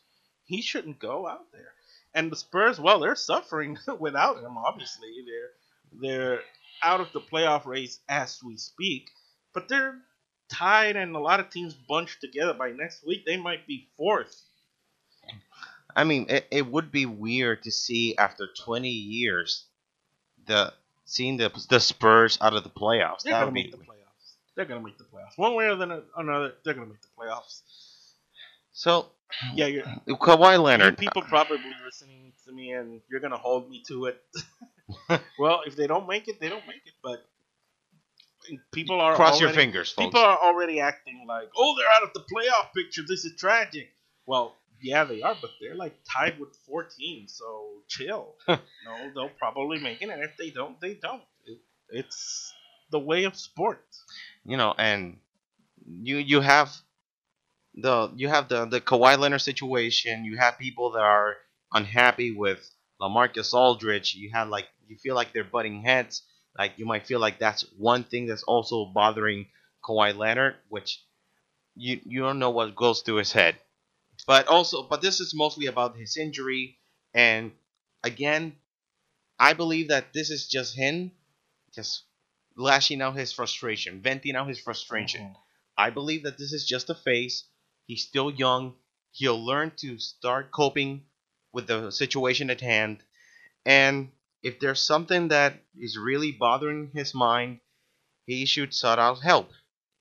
he 0.44 0.60
shouldn't 0.60 0.98
go 0.98 1.26
out 1.26 1.50
there. 1.52 1.72
And 2.16 2.32
the 2.32 2.36
Spurs, 2.36 2.80
well, 2.80 2.98
they're 2.98 3.14
suffering 3.14 3.78
without 4.00 4.38
him. 4.38 4.56
Obviously, 4.56 5.08
they're 5.26 5.50
they're 6.00 6.40
out 6.82 7.00
of 7.00 7.12
the 7.12 7.20
playoff 7.20 7.66
race 7.66 8.00
as 8.08 8.42
we 8.42 8.56
speak, 8.56 9.10
but 9.52 9.68
they're 9.68 9.98
tied, 10.48 10.96
and 10.96 11.14
a 11.14 11.20
lot 11.20 11.40
of 11.40 11.50
teams 11.50 11.74
bunched 11.74 12.22
together. 12.22 12.54
By 12.54 12.70
next 12.70 13.06
week, 13.06 13.24
they 13.26 13.36
might 13.36 13.66
be 13.66 13.88
fourth. 13.98 14.42
I 15.94 16.04
mean, 16.04 16.26
it, 16.28 16.46
it 16.50 16.66
would 16.66 16.90
be 16.90 17.06
weird 17.06 17.62
to 17.64 17.70
see 17.70 18.16
after 18.16 18.48
20 18.64 18.88
years 18.88 19.64
the 20.46 20.72
seeing 21.04 21.36
the 21.36 21.50
the 21.68 21.80
Spurs 21.80 22.38
out 22.40 22.54
of 22.54 22.64
the 22.64 22.70
playoffs. 22.70 23.22
They're 23.22 23.34
That 23.34 23.40
gonna 23.40 23.52
make 23.52 23.72
the 23.72 23.78
playoffs. 23.78 24.36
They're 24.54 24.64
gonna 24.64 24.80
make 24.80 24.96
the 24.96 25.04
playoffs. 25.04 25.36
One 25.36 25.54
way 25.54 25.66
or 25.66 25.72
another, 25.72 26.54
they're 26.64 26.74
gonna 26.74 26.86
make 26.86 27.02
the 27.02 27.08
playoffs. 27.18 27.60
so. 28.72 29.10
Yeah, 29.54 29.66
you're, 29.66 29.86
uh, 29.86 30.16
Kawhi 30.16 30.62
Leonard. 30.62 30.98
people 30.98 31.22
probably 31.22 31.58
listening 31.84 32.32
to 32.46 32.52
me, 32.52 32.72
and 32.72 33.00
you're 33.10 33.20
gonna 33.20 33.36
hold 33.36 33.68
me 33.68 33.82
to 33.88 34.06
it. 34.06 34.22
well, 35.38 35.60
if 35.66 35.76
they 35.76 35.86
don't 35.86 36.08
make 36.08 36.28
it, 36.28 36.40
they 36.40 36.48
don't 36.48 36.66
make 36.66 36.82
it. 36.86 36.94
But 37.02 37.24
people 38.72 39.00
are 39.00 39.14
cross 39.14 39.40
your 39.40 39.50
fingers, 39.50 39.92
folks. 39.92 40.06
People 40.06 40.20
are 40.20 40.38
already 40.38 40.80
acting 40.80 41.24
like, 41.28 41.48
oh, 41.56 41.74
they're 41.76 41.88
out 41.96 42.02
of 42.04 42.12
the 42.14 42.20
playoff 42.20 42.72
picture. 42.74 43.02
This 43.06 43.24
is 43.24 43.36
tragic. 43.36 43.88
Well, 44.26 44.54
yeah, 44.80 45.04
they 45.04 45.22
are, 45.22 45.36
but 45.40 45.50
they're 45.60 45.74
like 45.74 45.96
tied 46.10 46.38
with 46.38 46.56
four 46.66 46.84
teams, 46.84 47.34
so 47.34 47.68
chill. 47.88 48.34
no, 48.48 48.58
they'll 49.14 49.30
probably 49.38 49.78
make 49.78 50.02
it, 50.02 50.08
and 50.08 50.22
if 50.22 50.36
they 50.38 50.50
don't, 50.50 50.80
they 50.80 50.94
don't. 50.94 51.22
It, 51.46 51.58
it's 51.90 52.52
the 52.90 52.98
way 52.98 53.24
of 53.24 53.36
sport. 53.36 53.84
you 54.44 54.56
know, 54.56 54.74
and 54.76 55.18
you 55.86 56.16
you 56.18 56.40
have 56.40 56.72
the 57.76 58.10
you 58.16 58.28
have 58.28 58.48
the 58.48 58.66
the 58.66 58.80
Kawhi 58.80 59.18
Leonard 59.18 59.42
situation. 59.42 60.24
You 60.24 60.36
have 60.38 60.58
people 60.58 60.92
that 60.92 61.02
are 61.02 61.36
unhappy 61.72 62.32
with 62.32 62.68
LaMarcus 63.00 63.52
Aldridge. 63.52 64.14
You 64.14 64.30
have 64.32 64.48
like 64.48 64.66
you 64.86 64.96
feel 64.96 65.14
like 65.14 65.32
they're 65.32 65.44
butting 65.44 65.82
heads. 65.82 66.22
Like 66.58 66.72
you 66.78 66.86
might 66.86 67.06
feel 67.06 67.20
like 67.20 67.38
that's 67.38 67.62
one 67.76 68.04
thing 68.04 68.26
that's 68.26 68.42
also 68.44 68.86
bothering 68.86 69.46
Kawhi 69.84 70.16
Leonard, 70.16 70.56
which 70.68 71.02
you 71.74 72.00
you 72.04 72.20
don't 72.20 72.38
know 72.38 72.50
what 72.50 72.74
goes 72.74 73.02
through 73.02 73.16
his 73.16 73.32
head. 73.32 73.56
But 74.26 74.48
also, 74.48 74.82
but 74.82 75.02
this 75.02 75.20
is 75.20 75.34
mostly 75.34 75.66
about 75.66 75.96
his 75.96 76.16
injury. 76.16 76.78
And 77.14 77.52
again, 78.02 78.56
I 79.38 79.52
believe 79.52 79.88
that 79.88 80.12
this 80.14 80.30
is 80.30 80.48
just 80.48 80.74
him, 80.74 81.12
just 81.74 82.04
lashing 82.56 83.02
out 83.02 83.16
his 83.16 83.32
frustration, 83.32 84.00
venting 84.00 84.34
out 84.34 84.48
his 84.48 84.58
frustration. 84.58 85.22
Mm-hmm. 85.22 85.32
I 85.76 85.90
believe 85.90 86.22
that 86.22 86.38
this 86.38 86.52
is 86.54 86.66
just 86.66 86.88
a 86.88 86.94
phase. 86.94 87.44
He's 87.86 88.02
still 88.02 88.30
young. 88.30 88.74
He'll 89.12 89.44
learn 89.44 89.72
to 89.78 89.98
start 89.98 90.50
coping 90.50 91.02
with 91.52 91.66
the 91.66 91.90
situation 91.90 92.50
at 92.50 92.60
hand. 92.60 92.98
And 93.64 94.10
if 94.42 94.60
there's 94.60 94.80
something 94.80 95.28
that 95.28 95.54
is 95.78 95.98
really 95.98 96.32
bothering 96.32 96.90
his 96.92 97.14
mind, 97.14 97.60
he 98.26 98.44
should 98.44 98.74
sought 98.74 98.98
out 98.98 99.22
help. 99.22 99.50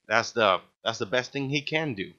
That's 0.08 0.32
the 0.32 0.62
that's 0.84 1.00
the 1.00 1.06
best 1.06 1.32
thing 1.32 1.50
he 1.50 1.62
can 1.62 1.94
do. 1.94 2.12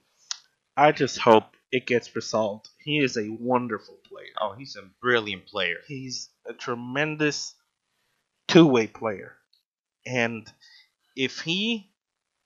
I 0.76 0.92
just 0.92 1.18
hope 1.18 1.56
it 1.70 1.86
gets 1.86 2.14
resolved. 2.16 2.68
He 2.78 2.98
is 2.98 3.16
a 3.16 3.28
wonderful 3.28 3.98
player. 4.08 4.32
Oh, 4.40 4.52
he's 4.52 4.76
a 4.76 4.88
brilliant 5.00 5.46
player. 5.46 5.78
He's 5.86 6.30
a 6.46 6.52
tremendous 6.52 7.54
two-way 8.48 8.86
player, 8.86 9.36
and 10.04 10.50
if 11.16 11.40
he 11.40 11.90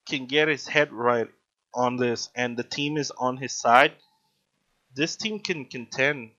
can 0.07 0.25
get 0.25 0.47
his 0.47 0.67
head 0.67 0.91
right 0.91 1.29
on 1.73 1.97
this, 1.97 2.29
and 2.35 2.57
the 2.57 2.63
team 2.63 2.97
is 2.97 3.11
on 3.11 3.37
his 3.37 3.53
side, 3.53 3.93
this 4.95 5.15
team 5.15 5.39
can 5.39 5.65
contend 5.65 6.31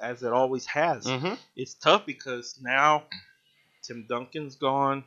as 0.00 0.22
it 0.22 0.32
always 0.32 0.66
has. 0.66 1.06
Mm-hmm. 1.06 1.34
It's 1.54 1.74
tough 1.74 2.04
because 2.06 2.58
now 2.60 3.04
Tim 3.82 4.06
Duncan's 4.08 4.56
gone, 4.56 5.04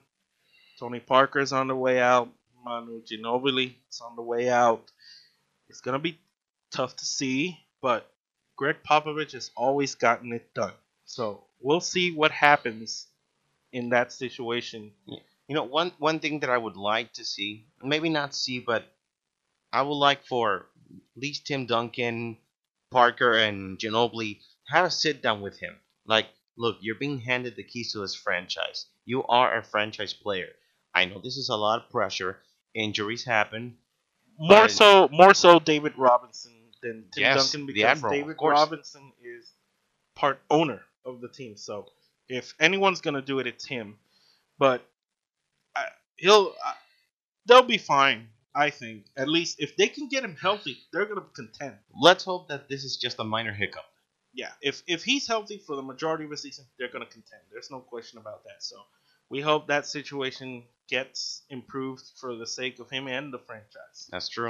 Tony 0.79 0.99
Parker's 0.99 1.51
on 1.51 1.67
the 1.67 1.75
way 1.75 1.99
out, 1.99 2.29
Manu 2.63 3.01
Ginobili 3.03 3.75
is 3.89 4.01
on 4.01 4.15
the 4.15 4.21
way 4.21 4.49
out. 4.49 4.91
It's 5.67 5.81
gonna 5.81 5.99
be 5.99 6.19
tough 6.71 6.95
to 6.97 7.05
see, 7.05 7.59
but 7.81 8.09
Gregg 8.55 8.77
Popovich 8.89 9.33
has 9.33 9.51
always 9.55 9.95
gotten 9.95 10.33
it 10.33 10.53
done. 10.53 10.73
So 11.05 11.43
we'll 11.61 11.81
see 11.81 12.11
what 12.11 12.31
happens 12.31 13.07
in 13.71 13.89
that 13.89 14.11
situation. 14.11 14.91
You 15.05 15.55
know, 15.55 15.63
one 15.63 15.91
one 15.99 16.19
thing 16.19 16.39
that 16.41 16.49
I 16.49 16.57
would 16.57 16.77
like 16.77 17.13
to 17.13 17.25
see, 17.25 17.65
maybe 17.83 18.09
not 18.09 18.35
see, 18.35 18.59
but 18.59 18.83
I 19.71 19.81
would 19.81 19.93
like 19.93 20.25
for 20.25 20.67
at 20.89 21.21
least 21.21 21.47
Tim 21.47 21.65
Duncan, 21.65 22.37
Parker, 22.91 23.33
and 23.33 23.77
Ginobili 23.77 24.39
have 24.67 24.85
a 24.85 24.91
sit 24.91 25.21
down 25.21 25.41
with 25.41 25.59
him. 25.59 25.75
Like, 26.05 26.27
look, 26.57 26.77
you're 26.81 26.95
being 26.95 27.19
handed 27.19 27.55
the 27.55 27.63
keys 27.63 27.93
to 27.93 27.99
this 27.99 28.15
franchise. 28.15 28.87
You 29.05 29.23
are 29.25 29.57
a 29.57 29.63
franchise 29.63 30.13
player. 30.13 30.49
I 30.93 31.05
know 31.05 31.19
this 31.23 31.37
is 31.37 31.49
a 31.49 31.55
lot 31.55 31.83
of 31.83 31.89
pressure. 31.89 32.39
Injuries 32.73 33.23
happen. 33.23 33.77
More 34.37 34.69
so, 34.69 35.09
more 35.11 35.33
so, 35.33 35.59
David 35.59 35.93
Robinson 35.97 36.53
than 36.81 37.05
Tim 37.13 37.21
Yes, 37.21 37.51
Duncan 37.51 37.67
because 37.67 37.83
Admiral, 37.83 38.13
David. 38.13 38.37
Robinson 38.41 39.11
is 39.23 39.51
part 40.15 40.39
owner 40.49 40.81
of 41.05 41.21
the 41.21 41.27
team. 41.27 41.57
So 41.57 41.87
if 42.27 42.53
anyone's 42.59 43.01
gonna 43.01 43.21
do 43.21 43.39
it, 43.39 43.47
it's 43.47 43.65
him. 43.65 43.97
But 44.57 44.85
I, 45.75 45.85
he'll, 46.17 46.53
I, 46.63 46.73
they'll 47.45 47.63
be 47.63 47.77
fine. 47.77 48.29
I 48.55 48.69
think 48.71 49.05
at 49.15 49.27
least 49.27 49.57
if 49.59 49.75
they 49.75 49.87
can 49.87 50.09
get 50.09 50.23
him 50.23 50.35
healthy, 50.35 50.77
they're 50.91 51.05
gonna 51.05 51.25
contend. 51.35 51.75
Let's 51.99 52.23
hope 52.23 52.49
that 52.49 52.67
this 52.67 52.83
is 52.83 52.97
just 52.97 53.19
a 53.19 53.23
minor 53.23 53.53
hiccup. 53.53 53.85
Yeah, 54.33 54.51
if 54.61 54.83
if 54.87 55.03
he's 55.03 55.27
healthy 55.27 55.57
for 55.57 55.75
the 55.75 55.81
majority 55.81 56.23
of 56.23 56.29
the 56.29 56.37
season, 56.37 56.65
they're 56.77 56.91
gonna 56.91 57.05
contend. 57.05 57.41
There's 57.51 57.71
no 57.71 57.79
question 57.79 58.19
about 58.19 58.43
that. 58.45 58.63
So 58.63 58.77
we 59.29 59.41
hope 59.41 59.67
that 59.67 59.85
situation 59.85 60.63
gets 60.87 61.43
improved 61.49 62.03
for 62.19 62.35
the 62.35 62.47
sake 62.47 62.79
of 62.79 62.89
him 62.89 63.07
and 63.07 63.31
the 63.31 63.39
franchise. 63.39 64.07
That's 64.11 64.29
true. 64.29 64.49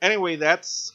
Anyway, 0.00 0.36
that's 0.36 0.92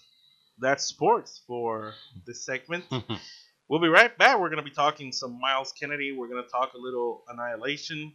that's 0.58 0.86
sports 0.86 1.42
for 1.48 1.94
this 2.26 2.46
segment. 2.46 2.86
we'll 3.68 3.82
be 3.82 3.88
right 3.90 4.18
back. 4.18 4.40
We're 4.40 4.50
gonna 4.50 4.64
be 4.64 4.72
talking 4.72 5.12
some 5.12 5.40
Myles 5.40 5.74
Kennedy. 5.74 6.14
We're 6.14 6.30
gonna 6.30 6.44
talk 6.44 6.74
a 6.74 6.78
little 6.78 7.24
Annihilation. 7.28 8.14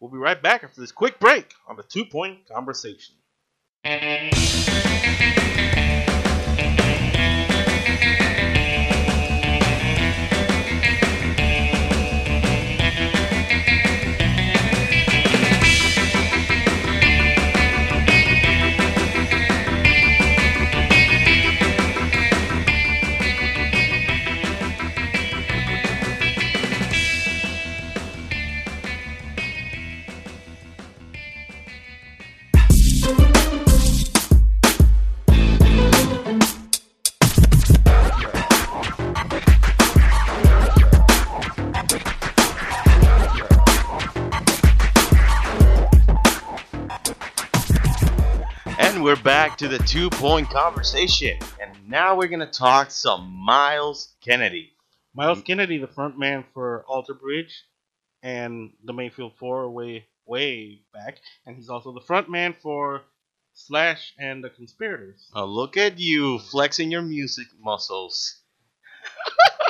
We'll 0.00 0.10
be 0.10 0.18
right 0.18 0.40
back 0.40 0.64
after 0.64 0.80
this 0.80 0.92
quick 0.92 1.18
break 1.18 1.52
on 1.68 1.76
the 1.76 1.82
two 1.82 2.04
point 2.04 2.46
conversation. 2.48 3.14
And 3.86 4.32
we're 4.32 5.53
back 49.54 49.58
to 49.58 49.68
the 49.68 49.84
two 49.84 50.10
point 50.10 50.50
conversation. 50.50 51.38
And 51.60 51.88
now 51.88 52.16
we're 52.16 52.26
going 52.26 52.40
to 52.40 52.46
talk 52.46 52.90
some 52.90 53.32
Myles 53.32 54.12
Kennedy. 54.20 54.72
Myles 55.14 55.42
Kennedy, 55.42 55.78
the 55.78 55.86
front 55.86 56.18
man 56.18 56.44
for 56.52 56.84
Alter 56.88 57.14
Bridge 57.14 57.62
and 58.20 58.72
the 58.82 58.92
Mayfield 58.92 59.34
Four 59.38 59.70
way 59.70 60.06
way 60.26 60.80
back, 60.92 61.18
and 61.46 61.54
he's 61.54 61.68
also 61.68 61.92
the 61.92 62.00
front 62.00 62.28
man 62.28 62.56
for 62.62 63.02
Slash 63.52 64.14
and 64.18 64.42
the 64.42 64.50
Conspirators. 64.50 65.30
Oh, 65.34 65.44
look 65.44 65.76
at 65.76 66.00
you 66.00 66.40
flexing 66.40 66.90
your 66.90 67.02
music 67.02 67.46
muscles. 67.62 68.40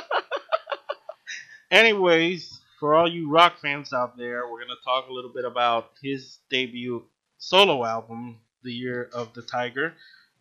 Anyways, 1.70 2.58
for 2.80 2.94
all 2.94 3.10
you 3.10 3.28
rock 3.28 3.58
fans 3.60 3.92
out 3.92 4.16
there, 4.16 4.50
we're 4.50 4.60
gonna 4.60 4.80
talk 4.82 5.10
a 5.10 5.12
little 5.12 5.32
bit 5.34 5.44
about 5.44 5.90
his 6.02 6.38
debut 6.48 7.02
solo 7.36 7.84
album, 7.84 8.38
The 8.64 8.72
Year 8.72 9.08
of 9.12 9.34
the 9.34 9.42
Tiger. 9.42 9.94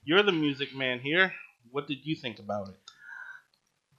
You're 0.05 0.23
the 0.23 0.31
music 0.31 0.73
man 0.73 0.99
here. 0.99 1.33
What 1.71 1.87
did 1.87 2.05
you 2.05 2.15
think 2.15 2.39
about 2.39 2.69
it? 2.69 2.75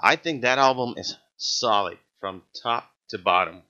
I 0.00 0.16
think 0.16 0.42
that 0.42 0.58
album 0.58 0.94
is 0.96 1.16
solid 1.36 1.98
from 2.20 2.42
top 2.62 2.90
to 3.10 3.18
bottom. 3.18 3.62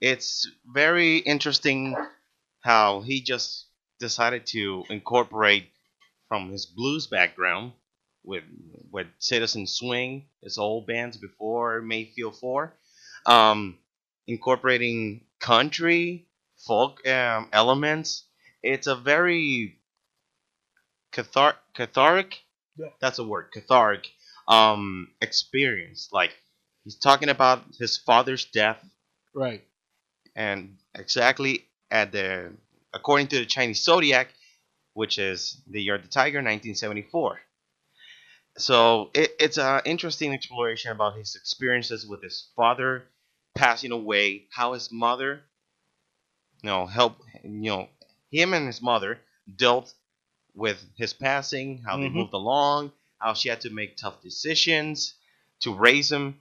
It's 0.00 0.50
very 0.66 1.18
interesting 1.18 1.96
how 2.60 3.00
he 3.02 3.22
just 3.22 3.66
decided 4.00 4.46
to 4.46 4.84
incorporate 4.90 5.68
from 6.28 6.50
his 6.50 6.66
blues 6.66 7.06
background 7.06 7.72
with 8.24 8.44
with 8.90 9.06
Citizen 9.18 9.66
Swing, 9.66 10.26
his 10.42 10.58
old 10.58 10.86
bands 10.86 11.16
before 11.16 11.80
Mayfield 11.80 12.36
Four, 12.38 12.74
um, 13.26 13.78
incorporating 14.26 15.24
country 15.40 16.26
folk 16.66 17.06
um, 17.06 17.48
elements. 17.52 18.24
It's 18.62 18.86
a 18.86 18.94
very 18.94 19.78
cathar- 21.12 21.56
cathartic. 21.74 22.40
Yeah. 22.76 22.86
That's 23.00 23.18
a 23.18 23.24
word. 23.24 23.50
Cathartic 23.52 24.10
um 24.48 25.08
experience. 25.20 26.08
Like 26.12 26.32
he's 26.84 26.96
talking 26.96 27.28
about 27.28 27.62
his 27.78 27.96
father's 27.96 28.44
death 28.46 28.84
Right. 29.34 29.62
and 30.34 30.76
exactly 30.94 31.64
at 31.90 32.12
the 32.12 32.52
according 32.92 33.28
to 33.28 33.38
the 33.38 33.46
Chinese 33.46 33.82
zodiac, 33.84 34.28
which 34.94 35.18
is 35.18 35.60
the 35.68 35.80
year 35.82 35.94
of 35.94 36.02
the 36.02 36.08
tiger, 36.08 36.38
1974. 36.38 37.40
So 38.58 39.10
it, 39.14 39.30
it's 39.40 39.56
an 39.58 39.80
interesting 39.84 40.32
exploration 40.34 40.90
about 40.92 41.16
his 41.16 41.36
experiences 41.36 42.06
with 42.06 42.22
his 42.22 42.50
father 42.54 43.04
passing 43.54 43.92
away, 43.92 44.46
how 44.50 44.74
his 44.74 44.90
mother, 44.92 45.40
you 46.62 46.68
know, 46.68 46.86
help, 46.86 47.16
you 47.44 47.70
know, 47.70 47.88
him 48.30 48.52
and 48.54 48.66
his 48.66 48.82
mother 48.82 49.18
dealt 49.56 49.94
with 50.54 50.84
his 50.96 51.12
passing, 51.12 51.78
how 51.78 51.96
they 51.96 52.08
Mhm. 52.08 52.14
moved 52.14 52.32
along, 52.34 52.92
how 53.18 53.34
she 53.34 53.48
had 53.48 53.60
to 53.62 53.70
make 53.70 53.96
tough 53.96 54.20
decisions 54.22 55.14
to 55.60 55.74
raise 55.74 56.10
him. 56.12 56.40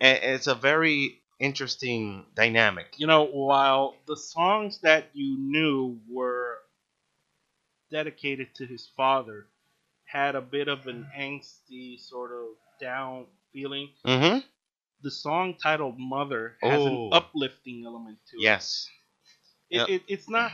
And 0.00 0.18
it's 0.22 0.46
a 0.46 0.54
very 0.54 1.22
interesting 1.40 2.26
dynamic. 2.34 2.94
You 2.98 3.06
know, 3.06 3.24
while 3.24 3.96
the 4.06 4.16
songs 4.16 4.80
that 4.80 5.10
you 5.14 5.38
knew 5.38 6.00
were 6.08 6.58
dedicated 7.90 8.54
to 8.56 8.66
his 8.66 8.86
father 8.96 9.46
had 10.04 10.34
a 10.34 10.40
bit 10.40 10.68
of 10.68 10.86
an 10.86 11.06
angsty 11.16 11.98
sort 11.98 12.32
of 12.32 12.48
down 12.80 13.26
feeling, 13.52 13.88
Mm-hmm. 14.04 14.46
the 15.02 15.10
song 15.10 15.54
titled 15.54 15.98
Mother 15.98 16.56
has 16.60 16.80
Oh. 16.82 16.86
an 17.06 17.12
uplifting 17.12 17.84
element 17.84 18.18
to 18.30 18.36
it. 18.36 18.42
Yes. 18.42 18.88
It, 19.70 19.76
Yep. 19.76 19.88
it, 19.88 20.02
it's 20.08 20.28
not 20.28 20.50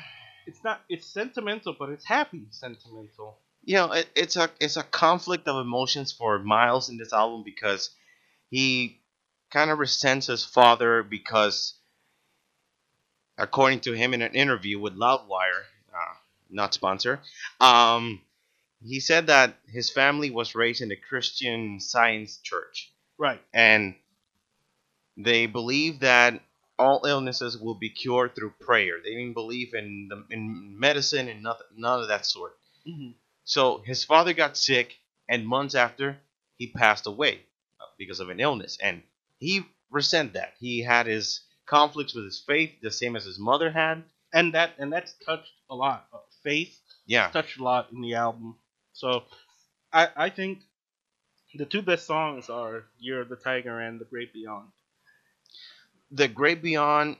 it's 0.46 0.62
not 0.64 0.82
it's 0.88 1.06
sentimental, 1.06 1.74
but 1.78 1.90
it's 1.90 2.04
happy 2.04 2.46
sentimental. 2.50 3.38
You 3.64 3.76
know, 3.76 3.92
it, 3.92 4.08
it's 4.14 4.36
a 4.36 4.50
it's 4.60 4.76
a 4.76 4.82
conflict 4.82 5.48
of 5.48 5.56
emotions 5.64 6.12
for 6.12 6.38
Myles 6.38 6.88
in 6.88 6.96
this 6.96 7.12
album 7.12 7.42
because 7.44 7.90
he 8.50 9.00
kind 9.50 9.70
of 9.70 9.78
resents 9.78 10.26
his 10.26 10.44
father 10.44 11.02
because, 11.02 11.74
according 13.38 13.80
to 13.80 13.92
him 13.92 14.14
in 14.14 14.22
an 14.22 14.34
interview 14.34 14.78
with 14.78 14.94
Loudwire, 14.94 15.64
uh, 15.92 16.14
not 16.50 16.74
sponsor, 16.74 17.20
um, 17.60 18.20
he 18.82 19.00
said 19.00 19.28
that 19.28 19.54
his 19.66 19.90
family 19.90 20.30
was 20.30 20.54
raised 20.54 20.82
in 20.82 20.90
a 20.92 20.96
Christian 20.96 21.80
Science 21.80 22.38
church 22.42 22.92
Right. 23.16 23.40
and 23.52 23.94
they 25.16 25.46
believe 25.46 26.00
that 26.00 26.42
all 26.78 27.04
illnesses 27.06 27.58
will 27.58 27.74
be 27.74 27.90
cured 27.90 28.34
through 28.34 28.54
prayer. 28.60 29.00
They 29.02 29.10
didn't 29.10 29.34
believe 29.34 29.74
in 29.74 30.08
the, 30.08 30.24
in 30.34 30.78
medicine 30.78 31.28
and 31.28 31.42
nothing, 31.42 31.66
none 31.76 32.00
of 32.02 32.08
that 32.08 32.26
sort. 32.26 32.56
hmm 32.86 33.10
So 33.44 33.78
his 33.84 34.04
father 34.04 34.32
got 34.34 34.56
sick, 34.56 34.96
and 35.28 35.46
months 35.46 35.74
after, 35.74 36.18
he 36.56 36.68
passed 36.68 37.06
away 37.06 37.40
uh, 37.80 37.86
because 37.98 38.20
of 38.20 38.28
an 38.30 38.40
illness, 38.40 38.78
and 38.82 39.02
he 39.38 39.62
resent 39.90 40.32
that. 40.34 40.54
He 40.58 40.80
had 40.82 41.06
his 41.06 41.40
conflicts 41.66 42.14
with 42.14 42.24
his 42.24 42.40
faith, 42.40 42.72
the 42.82 42.90
same 42.90 43.16
as 43.16 43.24
his 43.24 43.38
mother 43.38 43.70
had. 43.70 44.04
And 44.32 44.54
that 44.54 44.72
and 44.78 44.92
that's 44.92 45.14
touched 45.24 45.52
a 45.70 45.74
lot. 45.76 46.08
Uh, 46.12 46.18
Faith 46.42 46.78
Yeah, 47.06 47.30
touched 47.30 47.58
a 47.58 47.62
lot 47.62 47.92
in 47.92 48.00
the 48.00 48.14
album. 48.14 48.58
So 48.92 49.24
I 49.92 50.08
I 50.16 50.30
think 50.30 50.60
the 51.54 51.64
two 51.64 51.82
best 51.82 52.06
songs 52.06 52.50
are 52.50 52.84
Year 52.98 53.20
of 53.22 53.28
the 53.30 53.36
Tiger 53.36 53.80
and 53.80 53.98
The 54.00 54.04
Great 54.04 54.32
Beyond. 54.34 54.70
The 56.14 56.28
Great 56.28 56.62
Beyond 56.62 57.16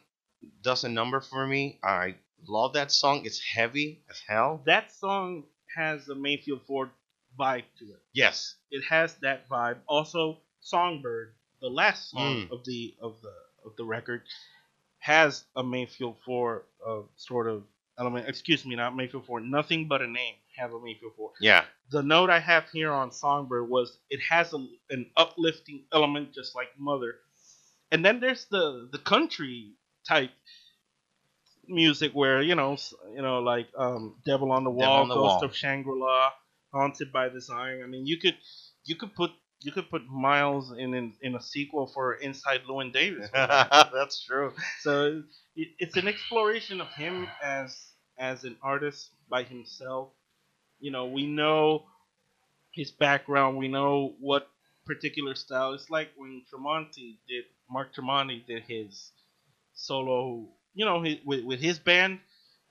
does 0.63 0.85
a 0.85 0.89
number 0.89 1.21
for 1.21 1.47
me. 1.47 1.79
I 1.83 2.15
love 2.47 2.75
that 2.75 2.93
song. 2.93 3.23
It's 3.25 3.41
heavy 3.41 4.03
as 4.11 4.21
hell. 4.27 4.63
That 4.67 4.93
song 4.93 5.45
has 5.77 6.09
a 6.09 6.15
Mayfield 6.15 6.61
Four 6.67 6.91
vibe 7.39 7.65
to 7.79 7.85
it. 7.87 8.01
Yes. 8.13 8.55
It 8.71 8.85
has 8.89 9.15
that 9.23 9.49
vibe. 9.49 9.79
Also, 9.89 10.39
Songbird, 10.61 11.35
the 11.61 11.69
last 11.69 12.11
song 12.11 12.47
Mm. 12.47 12.53
of 12.53 12.65
the 12.65 12.95
of 13.01 13.21
the 13.23 13.33
of 13.65 13.75
the 13.77 13.85
record, 13.85 14.23
has 14.99 15.45
a 15.57 15.63
Mayfield 15.65 16.17
Four 16.25 16.65
uh, 16.87 17.01
sort 17.17 17.49
of 17.49 17.65
element. 17.99 18.29
Excuse 18.29 18.65
me, 18.65 18.77
not 18.77 18.95
Mayfield 18.95 19.27
Four. 19.27 19.41
Nothing 19.41 19.89
but 19.89 20.03
a 20.03 20.07
name 20.07 20.35
have 20.57 20.73
a 20.73 20.81
Mayfield 20.81 21.13
Four. 21.17 21.33
Yeah. 21.41 21.65
The 21.91 22.03
note 22.03 22.31
I 22.31 22.39
have 22.39 22.65
here 22.71 22.93
on 22.93 23.11
Songbird 23.11 23.69
was 23.69 23.99
it 24.09 24.21
has 24.31 24.53
a, 24.55 24.65
an 24.91 25.11
uplifting 25.17 25.85
element, 25.93 26.33
just 26.33 26.55
like 26.55 26.69
Mother. 26.79 27.17
And 27.95 28.05
then 28.05 28.19
there's 28.19 28.47
the 28.47 28.89
the 28.91 28.99
country 28.99 29.75
type 30.09 30.33
music 31.69 32.11
where 32.13 32.43
you 32.43 32.57
know 32.57 32.77
you 33.15 33.23
know 33.23 33.39
like 33.39 33.69
um, 33.79 34.17
Devil 34.27 34.51
on 34.51 34.65
the 34.65 34.71
Wall, 34.71 35.03
on 35.03 35.09
the 35.09 35.15
Ghost 35.15 35.37
Wall. 35.37 35.45
of 35.45 35.55
Shangri 35.55 35.97
La, 35.97 36.33
Haunted 36.73 37.13
by 37.13 37.29
Design. 37.29 37.83
I 37.85 37.87
mean, 37.87 38.05
you 38.05 38.19
could 38.19 38.35
you 38.85 38.97
could 38.97 39.15
put 39.15 39.31
you 39.61 39.71
could 39.71 39.89
put 39.91 40.09
Myles 40.09 40.73
in 40.77 40.93
in, 40.93 41.13
in 41.23 41.37
a 41.37 41.41
sequel 41.41 41.87
for 41.87 42.15
Inside 42.15 42.63
Llewyn 42.69 42.93
Davis. 42.93 43.31
That's 43.33 44.25
true. 44.25 44.53
so 44.81 45.23
it, 45.55 45.69
it's 45.79 45.97
an 45.97 46.09
exploration 46.09 46.81
of 46.81 46.89
him 46.89 47.29
as 47.45 47.79
as 48.19 48.43
an 48.43 48.57
artist 48.61 49.11
by 49.31 49.45
himself. 49.45 50.09
You 50.81 50.91
know, 50.91 51.07
we 51.07 51.29
know 51.29 51.85
his 52.73 52.91
background. 52.91 53.57
We 53.57 53.69
know 53.69 54.17
what 54.19 54.49
particular 54.85 55.37
style. 55.37 55.75
It's 55.75 55.91
like 55.91 56.11
when 56.17 56.43
Tremonti 56.53 57.19
did 57.29 57.45
Mark 57.71 57.95
Tremonti 57.95 58.45
did 58.47 58.65
his 58.65 59.13
solo. 59.75 60.49
You 60.75 60.85
know, 60.85 61.03
his, 61.03 61.19
with 61.25 61.45
with 61.45 61.61
his 61.61 61.79
band, 61.79 62.21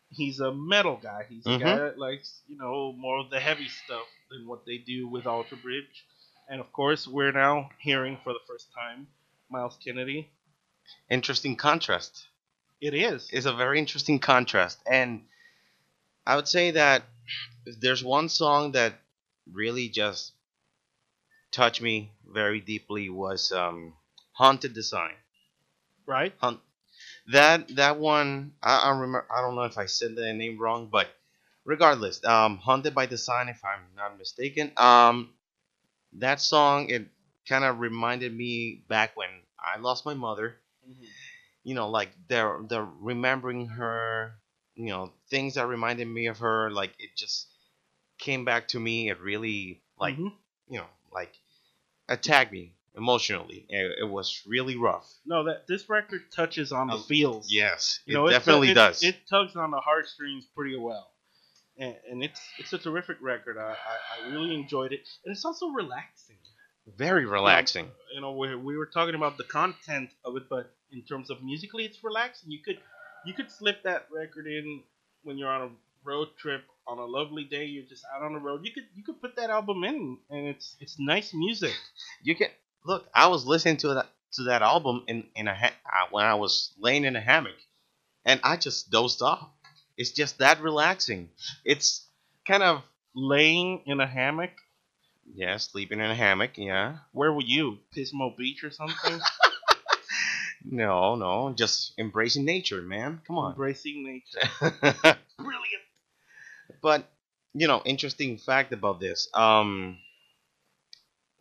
he's 0.09 0.39
a 0.39 0.53
metal 0.53 0.97
guy. 1.01 1.25
He's 1.29 1.45
a 1.45 1.51
Mhm. 1.51 1.59
guy 1.59 1.77
that 1.79 1.97
likes 1.99 2.41
you 2.47 2.57
know 2.57 2.93
more 2.93 3.19
of 3.19 3.29
the 3.29 3.39
heavy 3.39 3.67
stuff 3.69 4.07
than 4.29 4.47
what 4.47 4.65
they 4.65 4.77
do 4.77 5.07
with 5.07 5.25
Alter 5.27 5.55
Bridge. 5.55 6.05
And 6.49 6.59
of 6.61 6.71
course, 6.73 7.07
we're 7.07 7.31
now 7.31 7.69
hearing 7.79 8.17
for 8.23 8.33
the 8.33 8.39
first 8.47 8.67
time 8.73 9.07
Myles 9.49 9.77
Kennedy. 9.83 10.29
Interesting 11.09 11.55
contrast. 11.55 12.27
It 12.81 12.93
is. 12.93 13.29
It's 13.31 13.45
a 13.45 13.53
very 13.53 13.79
interesting 13.79 14.19
contrast, 14.19 14.79
and 14.85 15.25
I 16.25 16.35
would 16.35 16.47
say 16.49 16.71
that 16.71 17.03
there's 17.65 18.03
one 18.03 18.29
song 18.29 18.73
that 18.73 18.99
really 19.45 19.89
just 19.89 20.33
touched 21.51 21.81
me 21.81 22.11
very 22.25 22.59
deeply 22.59 23.09
was 23.09 23.51
um, 23.51 23.93
"Haunted 24.33 24.73
Design." 24.73 25.15
right? 26.05 26.33
Hunt. 26.39 26.59
That 27.31 27.75
that 27.75 27.99
one 27.99 28.53
I, 28.63 28.79
I 28.79 28.89
remember. 28.91 29.27
I 29.31 29.41
don't 29.41 29.55
know 29.55 29.63
if 29.63 29.77
I 29.77 29.85
said 29.87 30.15
the 30.15 30.33
name 30.33 30.59
wrong, 30.59 30.87
but 30.91 31.07
regardless, 31.65 32.23
um, 32.25 32.57
"Haunted 32.57 32.95
by 32.95 33.05
Design," 33.07 33.49
if 33.49 33.63
I'm 33.65 33.81
not 33.95 34.17
mistaken, 34.17 34.73
um, 34.77 35.33
that 36.13 36.41
song 36.41 36.89
it 36.89 37.07
kind 37.47 37.63
of 37.65 37.79
reminded 37.79 38.35
me 38.35 38.83
back 38.87 39.17
when 39.17 39.29
I 39.59 39.79
lost 39.79 40.05
my 40.05 40.13
mother. 40.15 40.57
You 41.63 41.75
know, 41.75 41.89
like 41.89 42.09
they're 42.27 42.59
they're 42.67 42.85
remembering 42.85 43.67
her. 43.67 44.35
You 44.75 44.87
know, 44.87 45.13
things 45.29 45.53
that 45.55 45.67
reminded 45.67 46.07
me 46.07 46.27
of 46.27 46.39
her. 46.39 46.71
Like 46.71 46.93
it 46.99 47.15
just 47.15 47.47
came 48.19 48.45
back 48.45 48.69
to 48.69 48.79
me. 48.79 49.09
It 49.09 49.19
really 49.19 49.81
like 49.99 50.17
Mhm. 50.17 50.33
you 50.69 50.79
know 50.79 50.89
like 51.11 51.33
attacked 52.09 52.51
me 52.53 52.75
emotionally. 52.95 53.65
It, 53.69 53.99
it 54.01 54.09
was 54.09 54.41
really 54.45 54.77
rough. 54.77 55.09
no, 55.25 55.45
that 55.45 55.67
this 55.67 55.89
record 55.89 56.21
touches 56.35 56.71
on 56.71 56.87
the 56.87 56.97
feels. 56.97 57.51
Yes, 57.51 57.99
you 58.05 58.13
it 58.13 58.21
know, 58.21 58.29
definitely 58.29 58.71
it, 58.71 58.75
does. 58.75 59.03
It 59.03 59.27
tugs 59.29 59.55
on 59.55 59.71
the 59.71 59.79
heartstrings 59.79 60.45
pretty 60.55 60.77
well, 60.77 61.11
and, 61.77 61.95
and 62.09 62.23
it's 62.23 62.41
it's 62.59 62.73
a 62.73 62.77
terrific 62.77 63.17
record. 63.21 63.57
I, 63.57 63.71
I, 63.71 64.27
I 64.27 64.31
really 64.31 64.53
enjoyed 64.53 64.93
it, 64.93 65.01
and 65.25 65.33
it's 65.35 65.45
also 65.45 65.69
relaxing. 65.69 66.37
Very 66.97 67.25
relaxing. 67.25 67.87
You 68.13 68.19
know, 68.19 68.33
we, 68.33 68.55
we 68.55 68.75
were 68.75 68.87
talking 68.87 69.15
about 69.15 69.37
the 69.37 69.45
content 69.45 70.09
of 70.25 70.35
it, 70.35 70.49
but 70.49 70.73
in 70.91 71.01
terms 71.03 71.29
of 71.29 71.41
musically, 71.41 71.85
it's 71.85 72.03
relaxing. 72.03 72.51
You 72.51 72.59
could 72.59 72.77
you 73.25 73.33
could 73.33 73.49
slip 73.49 73.83
that 73.83 74.07
record 74.11 74.47
in 74.47 74.83
when 75.23 75.37
you're 75.37 75.49
on 75.49 75.61
a 75.61 75.69
road 76.03 76.27
trip 76.37 76.63
on 76.85 76.97
a 76.99 77.05
lovely 77.05 77.45
day. 77.45 77.65
You're 77.65 77.85
just 77.85 78.03
out 78.13 78.21
on 78.21 78.33
the 78.33 78.39
road. 78.39 78.65
You 78.65 78.73
could 78.73 78.83
you 78.95 79.03
could 79.03 79.21
put 79.21 79.37
that 79.37 79.49
album 79.49 79.85
in, 79.85 80.17
and 80.29 80.47
it's 80.47 80.75
it's 80.81 80.99
nice 80.99 81.33
music. 81.33 81.71
You 82.21 82.35
can 82.35 82.49
look. 82.85 83.07
I 83.13 83.27
was 83.27 83.45
listening 83.45 83.77
to 83.77 83.93
that 83.95 84.07
to 84.33 84.43
that 84.45 84.61
album 84.61 85.03
in 85.07 85.25
in 85.35 85.47
a 85.47 85.55
ha- 85.55 86.07
when 86.11 86.25
I 86.25 86.35
was 86.35 86.73
laying 86.79 87.03
in 87.05 87.15
a 87.15 87.21
hammock, 87.21 87.57
and 88.25 88.39
I 88.43 88.57
just 88.57 88.89
dozed 88.91 89.21
off. 89.21 89.47
It's 89.97 90.11
just 90.11 90.39
that 90.39 90.61
relaxing. 90.61 91.29
It's 91.65 92.05
kind 92.47 92.63
of 92.63 92.81
Laying 93.15 93.83
in 93.85 93.99
a 93.99 94.07
hammock. 94.07 94.49
yeah, 95.35 95.57
sleeping 95.57 95.99
in 95.99 96.09
a 96.09 96.15
hammock. 96.15 96.57
Yeah, 96.57 96.97
Where 97.11 97.31
were 97.31 97.43
you? 97.45 97.77
Pismo 97.95 98.35
Beach 98.35 98.63
or 98.63 98.71
something? 98.71 99.19
no, 100.65 101.15
no, 101.15 101.53
just 101.53 101.93
embracing 101.99 102.43
nature, 102.45 102.81
man. 102.81 103.21
Come 103.27 103.37
on. 103.37 103.51
Embracing 103.51 104.03
nature. 104.03 104.49
Brilliant. 105.37 105.83
but 106.81 107.07
you 107.53 107.67
know 107.67 107.81
interesting 107.85 108.37
fact 108.39 108.73
about 108.73 108.99
this 108.99 109.27
um 109.35 109.97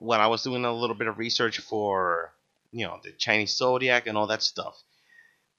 when 0.03 0.21
i 0.21 0.27
was 0.27 0.43
doing 0.43 0.65
a 0.65 0.73
little 0.73 0.97
bit 0.97 1.07
of 1.09 1.19
research 1.19 1.59
for 1.61 2.33
you 2.73 2.87
know 2.87 2.99
the 3.05 3.12
chinese 3.12 3.57
zodiac 3.57 4.07
and 4.07 4.19
all 4.19 4.27
that 4.27 4.43
stuff 4.43 4.83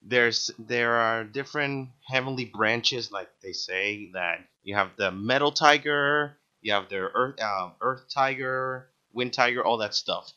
there's 0.01 0.51
there 0.60 0.95
are 0.95 1.23
different 1.23 1.89
heavenly 2.08 2.45
branches 2.45 3.12
like 3.12 3.29
they 3.41 3.53
say 3.53 4.10
that 4.13 4.39
you 4.63 4.75
have 4.75 4.89
the 4.97 5.12
metal 5.12 5.51
tiger 5.51 6.38
you 6.62 6.73
have 6.73 6.89
the 6.89 6.97
earth 6.97 7.39
uh, 7.41 7.69
earth 7.82 8.03
tiger 8.13 8.89
wind 9.13 9.32
tiger 9.34 9.63
all 9.63 9.77
that 9.77 9.93
stuff 9.95 10.32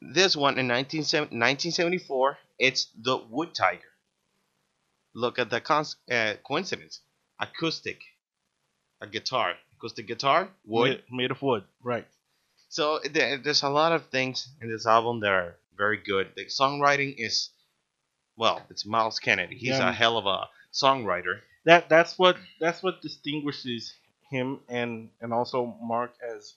this 0.00 0.36
one 0.36 0.58
in 0.58 0.68
1970 0.68 1.34
1974 1.36 2.38
it's 2.58 2.88
the 3.02 3.16
wood 3.16 3.54
tiger 3.54 3.92
look 5.14 5.38
at 5.38 5.50
the 5.50 5.60
cons- 5.60 5.96
uh, 6.10 6.34
coincidence 6.44 7.00
acoustic 7.40 8.00
a 9.00 9.06
guitar 9.06 9.54
acoustic 9.76 10.06
guitar 10.06 10.48
wood 10.64 11.02
Made, 11.10 11.16
made 11.16 11.30
of 11.30 11.42
wood. 11.42 11.64
Right. 11.82 12.06
So 12.68 13.00
there's 13.00 13.62
a 13.62 13.68
lot 13.68 13.92
of 13.92 14.06
things 14.10 14.48
in 14.60 14.68
this 14.70 14.86
album 14.86 15.20
that 15.20 15.30
are 15.32 15.56
very 15.76 15.96
good 15.98 16.32
the 16.34 16.44
songwriting 16.46 17.14
is 17.18 17.50
well 18.36 18.60
it's 18.70 18.84
myles 18.84 19.18
kennedy 19.20 19.56
he's 19.56 19.78
Yeah. 19.78 19.90
a 19.90 19.92
hell 19.92 20.16
of 20.18 20.26
a 20.26 20.48
songwriter 20.72 21.40
That 21.64 21.88
that's 21.88 22.18
what 22.18 22.36
that's 22.60 22.82
what 22.82 23.00
distinguishes 23.02 23.94
him 24.30 24.60
and 24.68 25.10
and 25.20 25.32
also 25.32 25.66
Mark 25.82 26.12
as 26.22 26.54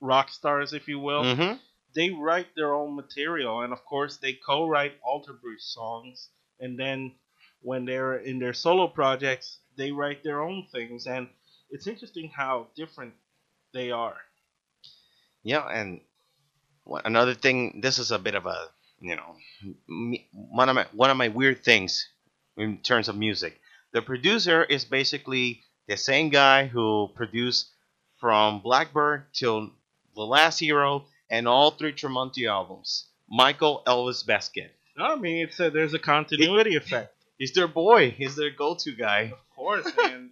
rock 0.00 0.30
stars, 0.30 0.72
if 0.72 0.88
you 0.88 0.98
will. 0.98 1.22
hmm 1.34 1.54
They 1.94 2.10
write 2.10 2.54
their 2.56 2.74
own 2.74 2.96
material, 2.96 3.60
and 3.62 3.72
of 3.72 3.84
course 3.84 4.16
they 4.16 4.32
co-write 4.34 4.98
Alter 5.04 5.34
Bridge 5.34 5.60
songs. 5.62 6.30
And 6.60 6.78
then 6.78 7.14
when 7.60 7.84
they're 7.84 8.16
in 8.18 8.38
their 8.38 8.54
solo 8.54 8.88
projects, 8.88 9.58
they 9.76 9.92
write 9.92 10.22
their 10.24 10.42
own 10.42 10.66
things. 10.72 11.06
And 11.06 11.28
it's 11.70 11.86
interesting 11.86 12.30
how 12.30 12.68
different 12.76 13.14
they 13.72 13.90
are. 13.90 14.16
Yeah 15.42 15.66
and 15.66 16.00
another 17.04 17.34
thing 17.34 17.80
this 17.80 17.98
is 17.98 18.10
a 18.10 18.18
bit 18.18 18.34
of 18.34 18.46
a 18.46 18.66
you 19.00 19.16
know 19.16 19.36
one 20.32 20.68
of 20.68 20.74
my 20.74 20.86
one 20.92 21.10
of 21.10 21.16
my 21.16 21.28
weird 21.28 21.64
things 21.64 22.08
in 22.56 22.78
terms 22.78 23.08
of 23.08 23.16
music 23.16 23.60
the 23.92 24.02
producer 24.02 24.64
is 24.64 24.84
basically 24.84 25.62
the 25.88 25.96
same 25.96 26.28
guy 26.28 26.66
who 26.66 27.08
produced 27.14 27.70
from 28.18 28.60
blackbird 28.60 29.24
till 29.32 29.70
the 30.14 30.22
last 30.22 30.58
hero 30.58 31.04
and 31.30 31.46
all 31.48 31.70
three 31.70 31.92
tremonti 31.92 32.48
albums 32.48 33.06
michael 33.28 33.82
elvis 33.86 34.26
Baskette. 34.26 34.70
I 34.98 35.16
mean, 35.16 35.44
it's 35.44 35.58
a, 35.58 35.70
there's 35.70 35.94
a 35.94 35.98
continuity 35.98 36.76
effect. 36.76 37.14
He's 37.38 37.52
their 37.52 37.66
boy. 37.66 38.10
He's 38.10 38.36
their 38.36 38.50
go-to 38.50 38.92
guy. 38.92 39.32
Of 39.32 39.56
course, 39.56 39.90
and 40.04 40.30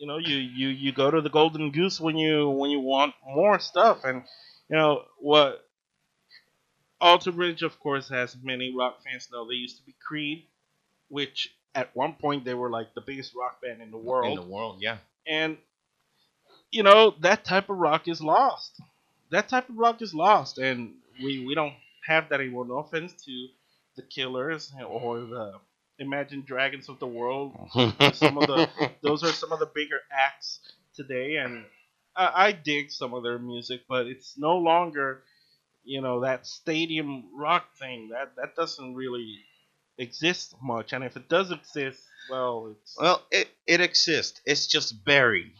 you 0.00 0.06
know, 0.06 0.16
you, 0.16 0.36
you 0.36 0.68
you 0.68 0.92
go 0.92 1.10
to 1.10 1.20
the 1.20 1.28
Golden 1.28 1.70
Goose 1.70 2.00
when 2.00 2.16
you 2.16 2.48
when 2.48 2.70
you 2.70 2.80
want 2.80 3.14
more 3.26 3.60
stuff, 3.60 4.00
and 4.04 4.22
you 4.68 4.76
know 4.76 5.04
what. 5.18 5.66
Alter 7.02 7.32
Bridge, 7.32 7.62
of 7.62 7.80
course, 7.80 8.10
has 8.10 8.36
many 8.42 8.74
rock 8.76 8.98
fans 9.02 9.28
know. 9.32 9.48
They 9.48 9.54
used 9.54 9.78
to 9.78 9.82
be 9.86 9.94
Creed, 10.06 10.44
which 11.08 11.54
at 11.74 11.94
one 11.96 12.12
point 12.14 12.44
they 12.44 12.52
were 12.52 12.68
like 12.68 12.94
the 12.94 13.00
biggest 13.00 13.34
rock 13.34 13.62
band 13.62 13.80
in 13.80 13.90
the 13.90 13.96
world, 13.96 14.26
In 14.26 14.34
the 14.34 14.42
world, 14.54 14.78
yeah. 14.82 14.98
and 15.26 15.56
you 16.70 16.82
know 16.82 17.14
that 17.20 17.44
type 17.44 17.70
of 17.70 17.78
rock 17.78 18.06
is 18.08 18.20
lost. 18.20 18.80
That 19.30 19.48
type 19.48 19.68
of 19.70 19.78
rock 19.78 20.02
is 20.02 20.12
lost, 20.14 20.58
and 20.58 20.94
we 21.22 21.44
we 21.46 21.54
don't 21.54 21.74
have 22.06 22.28
that 22.28 22.40
anymore. 22.40 22.66
No 22.66 22.78
offense 22.78 23.14
to 23.24 23.48
the 23.96 24.02
Killers 24.02 24.72
or 24.86 25.20
the 25.20 25.54
Imagine 26.00 26.42
Dragons 26.46 26.88
of 26.88 26.98
the 26.98 27.06
world, 27.06 27.54
some 28.14 28.38
of 28.38 28.46
the 28.46 28.68
those 29.02 29.22
are 29.22 29.32
some 29.32 29.52
of 29.52 29.58
the 29.58 29.70
bigger 29.74 30.00
acts 30.10 30.60
today, 30.94 31.36
and 31.36 31.64
I, 32.16 32.48
I 32.48 32.52
dig 32.52 32.90
some 32.90 33.12
of 33.12 33.22
their 33.22 33.38
music, 33.38 33.82
but 33.88 34.06
it's 34.06 34.38
no 34.38 34.56
longer, 34.56 35.22
you 35.84 36.00
know, 36.00 36.20
that 36.20 36.46
stadium 36.46 37.24
rock 37.36 37.66
thing. 37.78 38.08
That 38.12 38.34
that 38.36 38.56
doesn't 38.56 38.94
really 38.94 39.40
exist 39.98 40.54
much, 40.62 40.94
and 40.94 41.04
if 41.04 41.16
it 41.16 41.28
does 41.28 41.52
exist, 41.52 42.02
well, 42.30 42.74
it's 42.74 42.96
well, 42.98 43.22
it 43.30 43.48
it 43.66 43.82
exists. 43.82 44.40
It's 44.46 44.66
just 44.66 45.04
buried. 45.04 45.52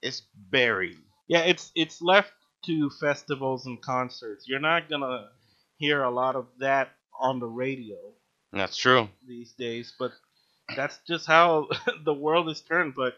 It's 0.00 0.22
buried. 0.36 0.98
yeah, 1.26 1.40
it's 1.40 1.72
it's 1.74 2.00
left 2.00 2.32
to 2.66 2.88
festivals 3.00 3.66
and 3.66 3.82
concerts. 3.82 4.46
You're 4.46 4.60
not 4.60 4.88
gonna 4.88 5.28
hear 5.76 6.04
a 6.04 6.10
lot 6.10 6.36
of 6.36 6.46
that 6.60 6.92
on 7.18 7.40
the 7.40 7.48
radio 7.48 7.96
That's 8.52 8.76
true. 8.76 9.08
these 9.26 9.52
days, 9.52 9.92
but 9.98 10.12
that's 10.76 10.98
just 11.06 11.26
how 11.26 11.68
the 12.04 12.14
world 12.14 12.48
is 12.48 12.60
turned. 12.60 12.94
But 12.94 13.16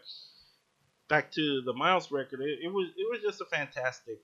back 1.07 1.31
to 1.33 1.61
the 1.61 1.73
Myles 1.73 2.11
record, 2.11 2.41
it, 2.41 2.59
it 2.63 2.73
was 2.73 2.89
it 2.97 3.09
was 3.09 3.21
just 3.21 3.41
a 3.41 3.45
fantastic 3.45 4.19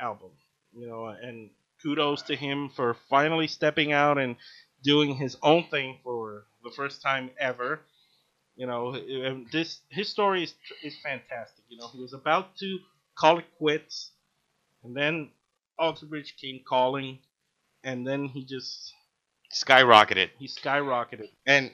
album, 0.00 0.30
you 0.72 0.86
know, 0.86 1.06
and 1.08 1.50
kudos 1.82 2.22
to 2.22 2.36
him 2.36 2.70
for 2.70 2.94
finally 3.08 3.46
stepping 3.46 3.92
out 3.92 4.18
and 4.18 4.36
doing 4.82 5.14
his 5.14 5.36
own 5.42 5.64
thing 5.70 5.98
for 6.02 6.46
the 6.64 6.70
first 6.70 7.02
time 7.02 7.30
ever. 7.38 7.80
You 8.56 8.66
know, 8.66 8.94
and 8.94 9.50
this 9.52 9.80
his 9.90 10.08
story 10.08 10.44
is 10.44 10.54
is 10.82 10.96
fantastic. 11.02 11.64
You 11.68 11.78
know, 11.78 11.88
he 11.88 12.00
was 12.00 12.12
about 12.14 12.56
to 12.58 12.78
call 13.16 13.38
it 13.38 13.46
quits, 13.58 14.12
and 14.84 14.96
then 14.96 15.30
Alter 15.78 16.06
Bridge 16.06 16.36
came 16.40 16.60
calling, 16.66 17.18
and 17.84 18.06
then 18.06 18.26
he 18.26 18.44
just 18.44 18.94
Skyrocketed. 19.54 20.30
he 20.38 20.48
skyrocketed. 20.48 21.28
And 21.46 21.70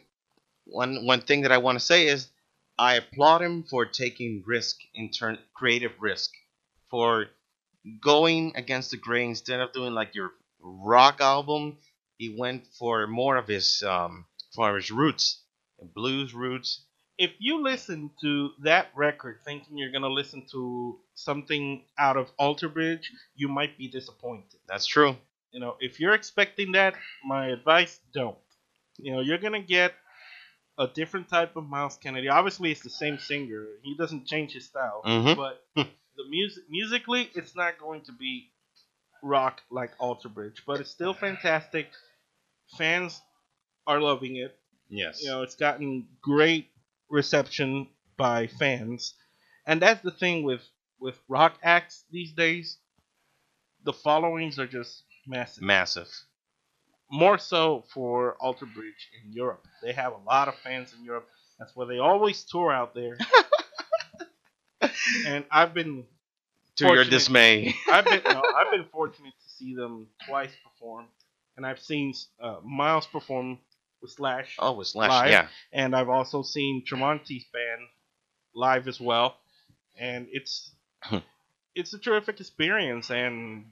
one 0.67 1.07
one 1.07 1.23
thing 1.23 1.43
that 1.43 1.53
I 1.53 1.59
want 1.59 1.79
to 1.79 1.85
say 1.85 2.07
is 2.07 2.29
I 2.79 2.95
applaud 2.95 3.43
him 3.43 3.65
for 3.65 3.87
taking 3.87 4.43
risk 4.47 4.77
in 4.95 5.11
turn 5.11 5.39
creative 5.55 5.93
risk 5.99 6.31
for 6.91 7.27
going 8.03 8.53
against 8.55 8.91
the 8.91 8.97
grain 8.99 9.31
instead 9.31 9.61
of 9.61 9.73
doing 9.73 9.95
like 9.95 10.15
your 10.15 10.33
rock 10.61 11.21
album. 11.21 11.79
He 12.19 12.37
went 12.39 12.67
for 12.79 13.07
more 13.07 13.37
of 13.37 13.49
his 13.49 13.83
um 13.83 14.27
for 14.55 14.77
his 14.77 14.91
roots, 14.91 15.43
blues 15.95 16.35
roots. 16.35 16.85
If 17.17 17.33
you 17.39 17.63
listen 17.63 18.11
to 18.23 18.51
that 18.63 18.89
record 18.95 19.41
thinking 19.45 19.79
you're 19.79 19.93
gonna 19.93 20.09
listen 20.09 20.47
to 20.53 20.99
something 21.15 21.85
out 21.99 22.17
of 22.19 22.31
Alter 22.39 22.69
Bridge, 22.69 23.11
you 23.35 23.49
might 23.49 23.77
be 23.79 23.89
disappointed. 23.89 24.61
That's 24.69 24.87
true. 24.87 25.17
You 25.53 25.61
know, 25.61 25.77
if 25.81 25.99
you're 26.01 26.15
expecting 26.15 26.73
that, 26.73 26.95
my 27.25 27.49
advice 27.49 28.01
don't. 28.13 28.39
You 28.99 29.13
know, 29.13 29.21
you're 29.21 29.39
gonna 29.39 29.63
get 29.63 29.95
a 30.79 30.87
different 30.87 31.29
type 31.29 31.57
of 31.57 31.65
Myles 31.69 31.97
Kennedy. 31.97 32.29
Obviously, 32.29 32.71
it's 32.71 32.83
the 32.83 32.91
same 32.91 33.19
singer. 33.19 33.67
He 33.83 33.97
doesn't 33.97 34.27
change 34.27 34.53
his 34.53 34.67
style, 34.67 35.03
Mhm. 35.05 35.37
but 35.37 35.67
the 36.17 36.25
music 36.29 36.65
musically, 36.71 37.31
it's 37.35 37.55
not 37.57 37.79
going 37.79 38.03
to 38.03 38.13
be 38.13 38.51
rock 39.23 39.63
like 39.71 39.93
Alter 39.99 40.29
Bridge, 40.29 40.63
but 40.67 40.81
it's 40.81 40.91
still 40.91 41.15
fantastic. 41.15 41.91
Fans 42.79 43.21
are 43.87 44.01
loving 44.01 44.37
it. 44.37 44.59
Yes. 44.89 45.23
You 45.23 45.29
know, 45.31 45.43
it's 45.43 45.57
gotten 45.57 46.09
great 46.23 46.71
reception 47.09 47.89
by 48.17 48.47
fans, 48.47 49.15
and 49.67 49.81
that's 49.83 50.03
the 50.03 50.11
thing 50.11 50.45
with 50.45 50.63
with 50.99 51.19
rock 51.29 51.59
acts 51.63 52.05
these 52.11 52.33
days. 52.33 52.79
The 53.85 53.93
followings 53.93 54.59
are 54.59 54.67
just 54.67 55.05
massive 55.27 55.63
Massive. 55.63 56.09
more 57.11 57.39
so 57.39 57.85
for 57.93 58.35
Alter 58.41 58.67
Bridge 58.67 59.09
in 59.25 59.33
Europe. 59.33 59.65
They 59.83 59.93
have 59.93 60.13
a 60.13 60.19
lot 60.27 60.49
of 60.49 60.55
fans 60.57 60.95
in 60.99 61.05
Europe. 61.05 61.29
That's 61.59 61.75
where 61.77 61.87
they 61.87 61.99
always 61.99 62.45
tour 62.45 62.73
out 62.73 62.95
there. 62.95 63.19
and 65.27 65.45
I've 65.51 65.75
been 65.75 66.05
To 66.77 66.87
your 66.87 67.05
dismay. 67.05 67.75
I've 67.91 68.05
been 68.05 68.23
no, 68.25 68.43
I've 68.57 68.71
been 68.71 68.87
fortunate 68.91 69.33
to 69.43 69.55
see 69.57 69.75
them 69.75 70.07
twice 70.27 70.53
perform, 70.65 71.07
and 71.57 71.67
I've 71.67 71.81
seen 71.81 72.15
uh, 72.41 72.57
Myles 72.65 73.07
perform 73.07 73.59
with 74.01 74.13
Slash, 74.13 74.57
Oh, 74.59 74.73
with 74.73 74.87
Slash. 74.89 75.11
Live. 75.11 75.31
Yeah. 75.31 75.49
and 75.73 75.95
I've 75.95 76.09
also 76.09 76.43
seen 76.43 76.83
Tremonti's 76.91 77.45
band 77.53 77.83
live 78.55 78.89
as 78.89 78.99
well, 79.01 79.37
and 79.99 80.27
it's 80.33 80.73
it's 81.75 81.93
a 81.93 81.99
terrific 81.99 82.41
experience 82.41 83.11
and 83.11 83.67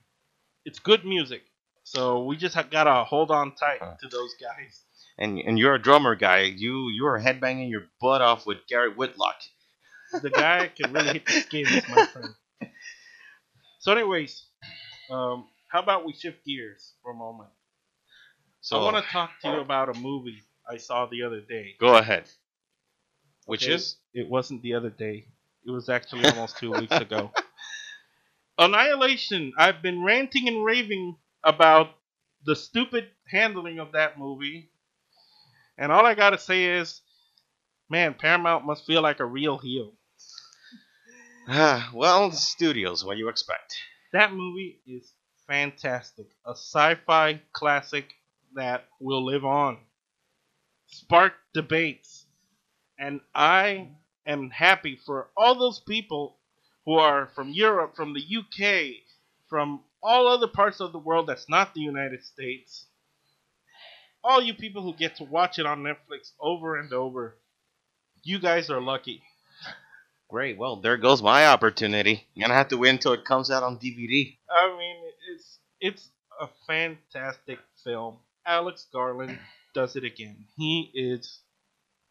it's 0.68 0.78
good 0.78 1.04
music. 1.04 1.42
So 1.84 2.24
we 2.24 2.36
just 2.36 2.54
have 2.54 2.70
gotta 2.70 3.04
hold 3.04 3.30
on 3.30 3.54
tight 3.54 3.80
Huh. 3.80 3.94
to 4.00 4.08
those 4.08 4.34
guys. 4.40 4.84
And 5.18 5.38
and 5.38 5.58
you're 5.58 5.74
a 5.74 5.82
drummer 5.82 6.14
guy. 6.14 6.40
You 6.42 6.90
you 6.90 7.06
are 7.06 7.18
headbanging 7.18 7.70
your 7.70 7.84
butt 8.00 8.20
off 8.20 8.46
with 8.46 8.66
Garrett 8.68 8.96
Whitlock. 8.96 9.40
The 10.22 10.30
guy 10.30 10.70
can 10.76 10.92
really 10.92 11.10
hit 11.10 11.26
the 11.26 11.34
skins, 11.34 11.88
my 11.88 12.02
friend. 12.12 12.34
So, 13.80 13.92
anyways, 13.92 14.44
um, 15.10 15.48
how 15.68 15.80
about 15.82 16.04
we 16.06 16.12
shift 16.12 16.44
gears 16.44 16.94
for 17.02 17.12
a 17.12 17.14
moment? 17.14 17.50
So 18.60 18.80
I 18.80 18.84
want 18.84 19.04
to 19.06 19.12
talk 19.12 19.30
to 19.42 19.48
you 19.48 19.60
about 19.60 19.88
a 19.88 19.94
movie 19.94 20.42
I 20.68 20.76
saw 20.76 21.06
the 21.06 21.22
other 21.22 21.40
day. 21.40 21.74
go 21.80 21.96
ahead. 21.96 22.30
Which 23.46 23.62
Okay, 23.62 23.74
is 23.74 23.96
It 24.14 24.28
wasn't 24.28 24.62
the 24.62 24.74
other 24.74 24.90
day. 24.90 25.28
It 25.66 25.70
was 25.70 25.88
actually 25.88 26.26
almost 26.26 26.58
two 26.58 26.72
weeks 26.72 27.00
ago. 27.00 27.32
Annihilation. 28.58 29.52
I've 29.56 29.82
been 29.82 30.02
ranting 30.02 30.48
and 30.48 30.64
raving 30.64 31.16
about 31.44 31.90
the 32.44 32.56
stupid 32.56 33.08
handling 33.30 33.78
of 33.78 33.92
that 33.92 34.18
movie. 34.18 34.70
And 35.78 35.92
all 35.92 36.04
I 36.04 36.14
got 36.14 36.30
to 36.30 36.38
say 36.38 36.64
is, 36.64 37.00
man, 37.88 38.14
Paramount 38.14 38.66
must 38.66 38.84
feel 38.84 39.00
like 39.00 39.20
a 39.20 39.24
real 39.24 39.58
heel. 39.58 39.92
Ah, 41.48 41.90
well, 41.94 42.32
studios. 42.32 43.04
What 43.04 43.14
do 43.14 43.20
you 43.20 43.28
expect? 43.28 43.76
That 44.12 44.32
movie 44.32 44.80
is 44.86 45.12
fantastic. 45.46 46.26
A 46.44 46.50
sci 46.50 46.96
fi 47.06 47.40
classic 47.52 48.12
that 48.54 48.86
will 49.00 49.24
live 49.24 49.44
on. 49.44 49.78
Spark 50.86 51.34
debates. 51.54 52.26
And 52.98 53.20
I 53.34 53.88
am 54.26 54.50
happy 54.50 54.96
for 55.06 55.28
all 55.36 55.54
those 55.54 55.78
people 55.78 56.37
who 56.88 56.94
are 56.94 57.26
from 57.34 57.50
Europe, 57.50 57.94
from 57.94 58.14
the 58.14 58.38
UK, 58.38 59.02
from 59.46 59.78
all 60.02 60.26
other 60.26 60.48
parts 60.48 60.80
of 60.80 60.90
the 60.90 60.98
world 60.98 61.26
that's 61.26 61.46
not 61.46 61.74
the 61.74 61.82
United 61.82 62.24
States. 62.24 62.86
All 64.24 64.40
you 64.40 64.54
people 64.54 64.80
who 64.80 64.94
get 64.94 65.16
to 65.16 65.24
watch 65.24 65.58
it 65.58 65.66
on 65.66 65.82
Netflix 65.82 66.32
over 66.40 66.78
and 66.78 66.90
over. 66.94 67.36
You 68.22 68.38
guys 68.38 68.70
are 68.70 68.80
lucky. 68.80 69.20
Great. 70.30 70.56
Well, 70.56 70.76
there 70.76 70.96
goes 70.96 71.20
my 71.20 71.48
opportunity. 71.48 72.26
I'm 72.34 72.40
gonna 72.40 72.54
have 72.54 72.68
to 72.68 72.78
wait 72.78 72.88
until 72.88 73.12
it 73.12 73.26
comes 73.26 73.50
out 73.50 73.62
on 73.62 73.76
DVD. 73.76 74.38
I 74.50 74.74
mean, 74.78 74.96
it's 75.34 75.58
it's 75.82 76.08
a 76.40 76.48
fantastic 76.66 77.58
film. 77.84 78.16
Alex 78.46 78.86
Garland 78.90 79.38
does 79.74 79.94
it 79.94 80.04
again. 80.04 80.46
He 80.56 80.90
is 80.94 81.40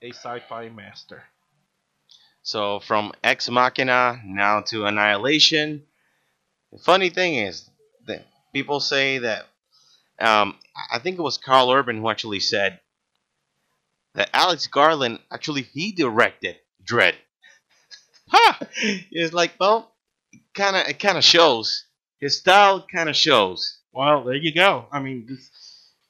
a 0.04 0.12
sci-fi 0.12 0.70
master. 0.70 1.24
So 2.48 2.80
from 2.80 3.12
Ex 3.26 3.50
Machina 3.50 4.22
now 4.24 4.62
to 4.68 4.86
Annihilation. 4.86 5.84
The 6.72 6.80
funny 6.80 7.10
thing 7.10 7.36
is 7.36 7.70
that 8.06 8.26
people 8.54 8.80
say 8.80 9.18
that 9.18 9.48
um, 10.18 10.56
I 10.90 11.00
think 11.00 11.20
it 11.20 11.22
was 11.22 11.38
Karl 11.38 11.70
Urban 11.70 11.98
who 11.98 12.10
actually 12.10 12.40
said 12.40 12.80
that 14.16 14.30
Alex 14.32 14.68
Garland 14.68 15.20
actually 15.30 15.64
he 15.64 15.92
directed 15.92 16.56
Dredd. 16.82 17.16
Ha! 18.30 18.60
It's 19.12 19.34
like 19.34 19.52
well, 19.60 19.92
kind 20.56 20.78
of 20.78 20.88
it 20.88 21.00
kind 21.00 21.18
of 21.18 21.26
shows 21.26 21.84
his 22.18 22.38
style 22.38 22.88
kind 22.90 23.10
of 23.10 23.18
shows. 23.18 23.80
Well, 23.92 24.24
there 24.24 24.36
you 24.36 24.54
go. 24.54 24.86
I 24.90 25.02
mean, 25.02 25.38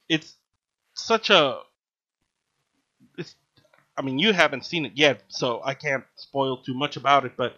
it's 0.08 0.36
such 0.94 1.30
a. 1.30 1.58
I 3.98 4.02
mean, 4.02 4.18
you 4.18 4.32
haven't 4.32 4.64
seen 4.64 4.86
it 4.86 4.92
yet, 4.94 5.24
so 5.28 5.60
I 5.64 5.74
can't 5.74 6.04
spoil 6.16 6.62
too 6.62 6.74
much 6.74 6.96
about 6.96 7.24
it. 7.24 7.32
But 7.36 7.56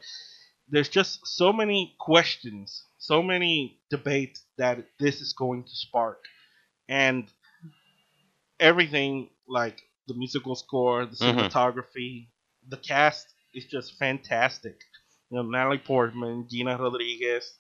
there's 0.69 0.89
just 0.89 1.27
so 1.27 1.53
many 1.53 1.95
questions, 2.01 2.83
so 2.99 3.23
many 3.23 3.79
debates 3.91 4.45
that 4.57 4.87
this 4.99 5.21
is 5.21 5.35
going 5.35 5.65
to 5.65 5.77
spark, 5.77 6.25
and 6.89 7.31
everything 8.59 9.29
like 9.49 9.83
the 10.07 10.15
musical 10.15 10.55
score, 10.55 11.07
the 11.07 11.17
Mhm. 11.17 11.51
cinematography, 11.51 12.29
the 12.69 12.77
cast 12.77 13.27
is 13.55 13.67
just 13.67 13.99
fantastic. 13.99 14.81
You 15.31 15.37
know, 15.37 15.43
Natalie 15.43 15.79
Portman, 15.79 16.49
Gina 16.49 16.77
Rodriguez, 16.77 17.59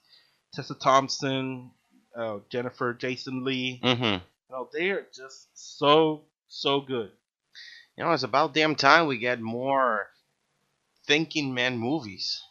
Tessa 0.54 0.74
Thompson, 0.74 1.70
uh, 2.16 2.38
Jennifer 2.50 2.94
Jason 2.94 3.44
Lee. 3.44 3.80
Mm-hmm. 3.82 4.04
You 4.04 4.20
know, 4.50 4.68
they 4.72 4.90
are 4.90 5.06
just 5.14 5.48
so 5.54 6.26
so 6.48 6.80
good. 6.80 7.12
You 8.00 8.06
know, 8.06 8.12
it's 8.12 8.22
about 8.22 8.54
damn 8.54 8.76
time 8.76 9.08
we 9.08 9.18
get 9.18 9.42
more 9.42 10.08
thinking 11.04 11.52
man 11.52 11.76
movies. 11.76 12.42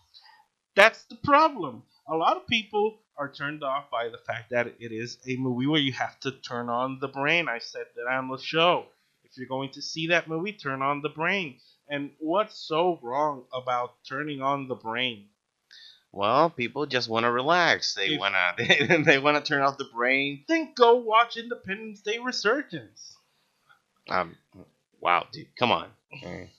That's 0.75 1.01
the 1.05 1.15
problem. 1.15 1.81
A 2.07 2.15
lot 2.15 2.37
of 2.37 2.45
people 2.45 2.99
are 3.17 3.31
turned 3.31 3.63
off 3.63 3.89
by 3.89 4.09
the 4.09 4.19
fact 4.19 4.51
that 4.51 4.67
it 4.67 4.91
is 4.91 5.17
a 5.27 5.37
movie 5.37 5.65
where 5.65 5.81
you 5.81 5.91
have 5.93 6.19
to 6.19 6.33
turn 6.33 6.69
on 6.69 6.99
the 6.99 7.07
brain. 7.07 7.49
I 7.49 7.57
said 7.57 7.85
that 7.95 8.07
on 8.07 8.29
the 8.29 8.37
show. 8.37 8.85
If 9.23 9.39
you're 9.39 9.47
going 9.47 9.71
to 9.71 9.81
see 9.81 10.09
that 10.09 10.27
movie, 10.27 10.53
turn 10.53 10.83
on 10.83 11.01
the 11.01 11.09
brain. 11.09 11.55
And 11.89 12.11
what's 12.19 12.55
so 12.55 12.99
wrong 13.01 13.45
about 13.51 13.95
turning 14.07 14.43
on 14.43 14.67
the 14.67 14.75
brain? 14.75 15.29
Well, 16.11 16.51
people 16.51 16.85
just 16.85 17.09
want 17.09 17.23
to 17.23 17.31
relax. 17.31 17.95
They 17.95 18.19
wanna 18.19 18.53
they, 18.59 19.01
they 19.03 19.17
want 19.17 19.43
to 19.43 19.49
turn 19.49 19.63
off 19.63 19.79
the 19.79 19.89
brain. 19.95 20.43
Then 20.47 20.73
go 20.75 20.97
watch 20.97 21.37
Independence 21.37 22.01
Day 22.01 22.19
Resurgence. 22.19 23.15
Um, 24.07 24.35
wow, 25.01 25.27
dude, 25.31 25.47
come 25.57 25.71
on. 25.71 25.89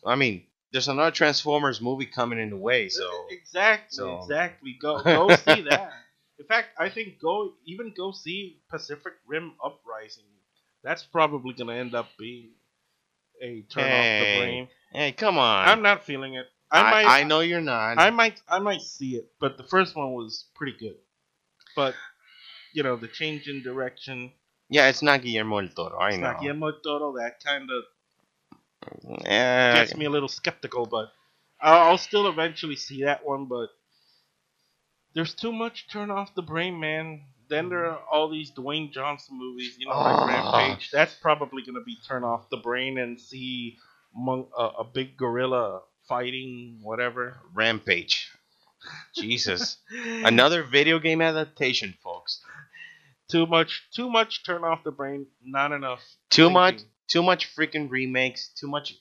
I 0.06 0.14
mean, 0.16 0.44
there's 0.72 0.88
another 0.88 1.10
Transformers 1.10 1.80
movie 1.80 2.06
coming 2.06 2.38
in 2.38 2.50
the 2.50 2.56
way, 2.56 2.88
so 2.88 3.08
exactly, 3.30 3.96
so- 3.96 4.18
exactly. 4.22 4.76
Go 4.80 5.02
go 5.04 5.28
see 5.34 5.62
that. 5.62 5.90
In 6.38 6.46
fact, 6.46 6.68
I 6.78 6.88
think 6.88 7.20
go 7.20 7.52
even 7.66 7.92
go 7.96 8.12
see 8.12 8.60
Pacific 8.70 9.12
Rim 9.26 9.52
Uprising. 9.64 10.24
That's 10.82 11.02
probably 11.04 11.52
gonna 11.54 11.74
end 11.74 11.94
up 11.94 12.08
being 12.18 12.50
a 13.42 13.62
turn 13.62 13.84
off 13.84 13.90
Hey, 13.90 14.18
the 14.34 14.38
brain. 14.40 14.68
hey, 14.92 15.12
come 15.12 15.36
on. 15.38 15.68
I'm 15.68 15.82
not 15.82 16.04
feeling 16.04 16.34
it. 16.34 16.46
I, 16.70 16.80
I, 16.80 16.90
might. 16.90 17.06
I 17.06 17.22
know 17.24 17.40
you're 17.40 17.60
not. 17.60 17.98
I 17.98 18.10
might. 18.10 18.40
I 18.48 18.60
might 18.60 18.80
see 18.80 19.16
it, 19.16 19.32
but 19.40 19.56
the 19.58 19.64
first 19.64 19.96
one 19.96 20.12
was 20.12 20.46
pretty 20.54 20.76
good. 20.78 20.96
But 21.76 21.94
you 22.72 22.82
know, 22.84 22.96
the 22.96 23.08
change 23.08 23.48
in 23.48 23.62
direction. 23.62 24.32
yeah, 24.68 24.88
it's 24.88 25.02
not 25.02 25.22
Guillermo 25.22 25.60
del 25.62 25.70
Toro. 25.74 25.98
I 25.98 26.10
It's 26.10 26.18
know. 26.18 26.30
not 26.32 26.40
Guillermo 26.40 26.70
del 26.70 26.80
Toro. 26.82 27.12
That 27.18 27.42
kind 27.44 27.64
of 27.64 27.82
Eh, 29.26 29.74
gets 29.74 29.96
me 29.96 30.06
a 30.06 30.10
little 30.10 30.28
skeptical, 30.28 30.86
but 30.86 31.12
I'll, 31.60 31.90
I'll 31.90 31.98
still 31.98 32.28
eventually 32.28 32.76
see 32.76 33.02
that 33.04 33.24
one. 33.26 33.46
But 33.46 33.68
there's 35.14 35.34
too 35.34 35.52
much 35.52 35.88
turn 35.90 36.10
off 36.10 36.34
the 36.34 36.42
brain, 36.42 36.80
man. 36.80 37.22
Then 37.48 37.68
there 37.68 37.86
are 37.90 37.98
all 38.10 38.30
these 38.30 38.52
Dwayne 38.52 38.92
Johnson 38.92 39.36
movies, 39.38 39.76
you 39.78 39.86
know, 39.88 39.96
like 39.96 40.16
Ah. 40.16 40.26
Rampage. 40.62 40.90
That's 40.92 41.14
probably 41.14 41.62
gonna 41.64 41.82
be 41.84 41.96
turn 42.06 42.22
off 42.24 42.48
the 42.48 42.56
brain 42.58 42.96
and 42.98 43.20
see 43.20 43.76
a, 44.16 44.62
a 44.78 44.84
big 44.84 45.16
gorilla 45.16 45.80
fighting 46.08 46.78
whatever. 46.82 47.38
Rampage. 47.52 48.30
Jesus. 49.16 49.78
Another 49.90 50.62
video 50.62 50.98
game 51.00 51.20
adaptation, 51.20 51.94
folks. 52.02 52.40
too 53.28 53.46
much, 53.46 53.82
too 53.94 54.08
much 54.08 54.44
turn 54.44 54.64
off 54.64 54.84
the 54.84 54.90
brain. 54.92 55.26
Not 55.44 55.72
enough. 55.72 56.02
Too 56.30 56.50
much, 56.50 56.74
thinking. 56.76 56.88
Too 57.10 57.22
much 57.22 57.54
freaking 57.54 57.90
remakes. 57.90 58.48
Too 58.48 58.68
much 58.68 58.94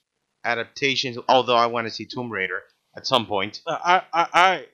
adaptations. 0.43 1.17
Although 1.29 1.55
I 1.55 1.67
want 1.67 1.87
to 1.87 1.91
see 1.91 2.05
Tomb 2.05 2.29
Raider 2.29 2.63
at 2.95 3.07
some 3.07 3.25
point. 3.25 3.61
Uh, 3.65 3.77
I, 3.83 4.01
I, 4.11 4.27
I, 4.33 4.65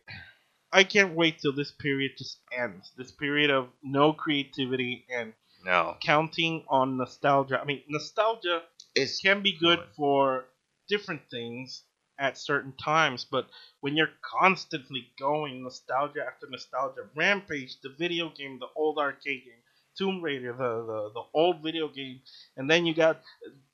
I 0.72 0.84
can't 0.84 1.16
wait 1.16 1.40
till 1.40 1.54
this 1.54 1.72
period 1.72 2.14
just 2.18 2.40
ends. 2.58 2.92
This 2.98 3.12
period 3.12 3.52
of 3.52 3.70
no 3.84 4.14
creativity 4.14 5.06
and 5.10 5.34
No, 5.64 5.98
counting 6.02 6.64
on 6.68 6.98
nostalgia. 6.98 7.60
I 7.62 7.66
mean, 7.66 7.84
nostalgia 7.88 8.64
it's 8.96 9.20
can 9.20 9.44
be 9.44 9.58
good 9.60 9.80
for 9.98 10.46
different 10.88 11.22
things 11.30 11.84
at 12.18 12.38
certain 12.38 12.74
times, 12.78 13.26
but 13.30 13.48
when 13.82 13.98
you're 13.98 14.14
constantly 14.22 15.08
going 15.20 15.64
nostalgia 15.64 16.22
after 16.26 16.48
nostalgia, 16.50 17.02
Rampage, 17.14 17.82
the 17.82 17.90
video 17.90 18.30
game, 18.30 18.60
the 18.60 18.68
old 18.76 18.98
arcade 18.98 19.44
game, 19.44 19.64
Tomb 19.98 20.22
Raider, 20.22 20.54
the 20.54 20.86
the, 20.86 21.12
the 21.14 21.24
old 21.34 21.62
video 21.64 21.88
game, 21.88 22.20
and 22.58 22.70
then 22.70 22.86
you 22.86 22.94
got 22.94 23.22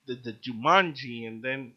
the, 0.06 0.14
the 0.14 0.32
Jumanji, 0.32 1.26
and 1.26 1.42
then 1.42 1.72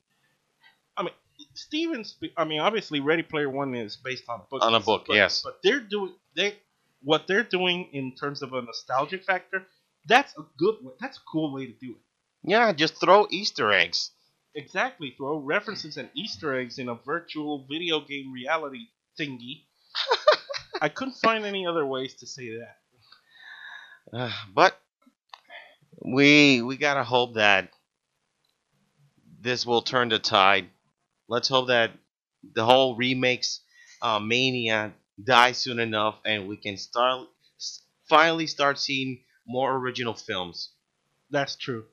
I 0.97 1.03
mean 1.03 1.13
Steven. 1.53 2.03
Sp- 2.07 2.35
I 2.37 2.45
mean, 2.45 2.59
obviously, 2.61 2.99
Ready 2.99 3.23
Player 3.23 3.49
One 3.49 3.75
is 3.75 3.95
based 3.97 4.23
on 4.29 4.39
a 4.41 4.43
book. 4.49 4.63
On 4.63 4.73
a 4.75 4.79
book, 4.79 5.05
but, 5.07 5.15
yes. 5.15 5.41
But 5.43 5.59
they're 5.63 5.79
doing 5.81 6.13
they 6.35 6.55
what 7.03 7.27
they're 7.27 7.43
doing 7.43 7.89
in 7.93 8.15
terms 8.15 8.41
of 8.41 8.53
a 8.53 8.61
nostalgic 8.61 9.23
factor. 9.23 9.63
That's 10.07 10.33
a 10.37 10.43
good. 10.57 10.75
way- 10.81 10.93
That's 10.99 11.17
a 11.17 11.21
cool 11.31 11.53
way 11.53 11.65
to 11.67 11.73
do 11.73 11.91
it. 11.91 12.49
yeah. 12.49 12.71
Just 12.73 12.99
throw 12.99 13.27
Easter 13.31 13.71
eggs. 13.71 14.11
Exactly. 14.55 15.13
Throw 15.17 15.37
references 15.39 15.97
and 15.97 16.09
Easter 16.15 16.57
eggs 16.57 16.79
in 16.79 16.87
a 16.87 16.95
virtual 16.95 17.65
video 17.69 17.99
game 17.99 18.31
reality 18.31 18.87
thingy. 19.19 19.63
I 20.81 20.89
couldn't 20.89 21.15
find 21.15 21.45
any 21.45 21.65
other 21.67 21.85
ways 21.85 22.13
to 22.15 22.27
say 22.27 22.49
that. 22.59 22.77
Uh, 24.11 24.31
but 24.53 24.79
we 26.01 26.61
we 26.61 26.77
gotta 26.77 27.03
hope 27.03 27.35
that 27.35 27.71
this 29.41 29.65
will 29.65 29.81
turn 29.81 30.09
the 30.09 30.19
tide. 30.19 30.69
Let's 31.27 31.47
hope 31.49 31.67
that 31.67 31.91
the 32.53 32.65
whole 32.65 32.95
remakes 32.95 33.61
uh, 34.01 34.19
mania 34.19 34.93
dies 35.23 35.57
soon 35.57 35.79
enough, 35.79 36.19
and 36.25 36.47
we 36.47 36.57
can 36.57 36.77
start 36.77 37.27
s- 37.59 37.81
finally 38.09 38.47
start 38.47 38.79
seeing 38.79 39.23
more 39.47 39.75
original 39.75 40.13
films. 40.13 40.71
That's 41.31 41.55
true. 41.55 41.85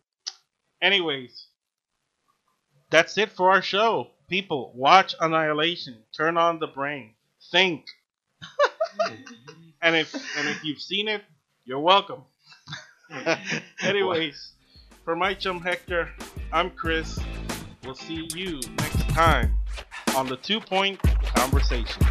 Anyways, 0.82 1.48
that's 2.90 3.18
it 3.18 3.32
for 3.32 3.50
our 3.50 3.62
show. 3.62 4.10
People, 4.28 4.72
watch 4.76 5.14
Annihilation. 5.20 6.04
Turn 6.16 6.36
on 6.36 6.58
the 6.60 6.66
brain. 6.68 7.14
Think. 7.50 7.86
and 9.82 9.96
if 9.96 10.14
and 10.14 10.48
if 10.48 10.64
you've 10.64 10.80
seen 10.80 11.08
it, 11.08 11.22
you're 11.72 11.80
welcome. 11.80 12.22
Anyways, 13.82 14.52
for 15.06 15.16
my 15.16 15.32
chum 15.32 15.58
Hector, 15.58 16.10
I'm 16.52 16.68
Chris. 16.68 17.18
We'll 17.82 17.94
see 17.94 18.28
you 18.34 18.60
next 18.76 19.08
time 19.08 19.56
on 20.14 20.26
the 20.26 20.36
Two 20.36 20.60
Point 20.60 21.00
Conversation. 21.34 22.02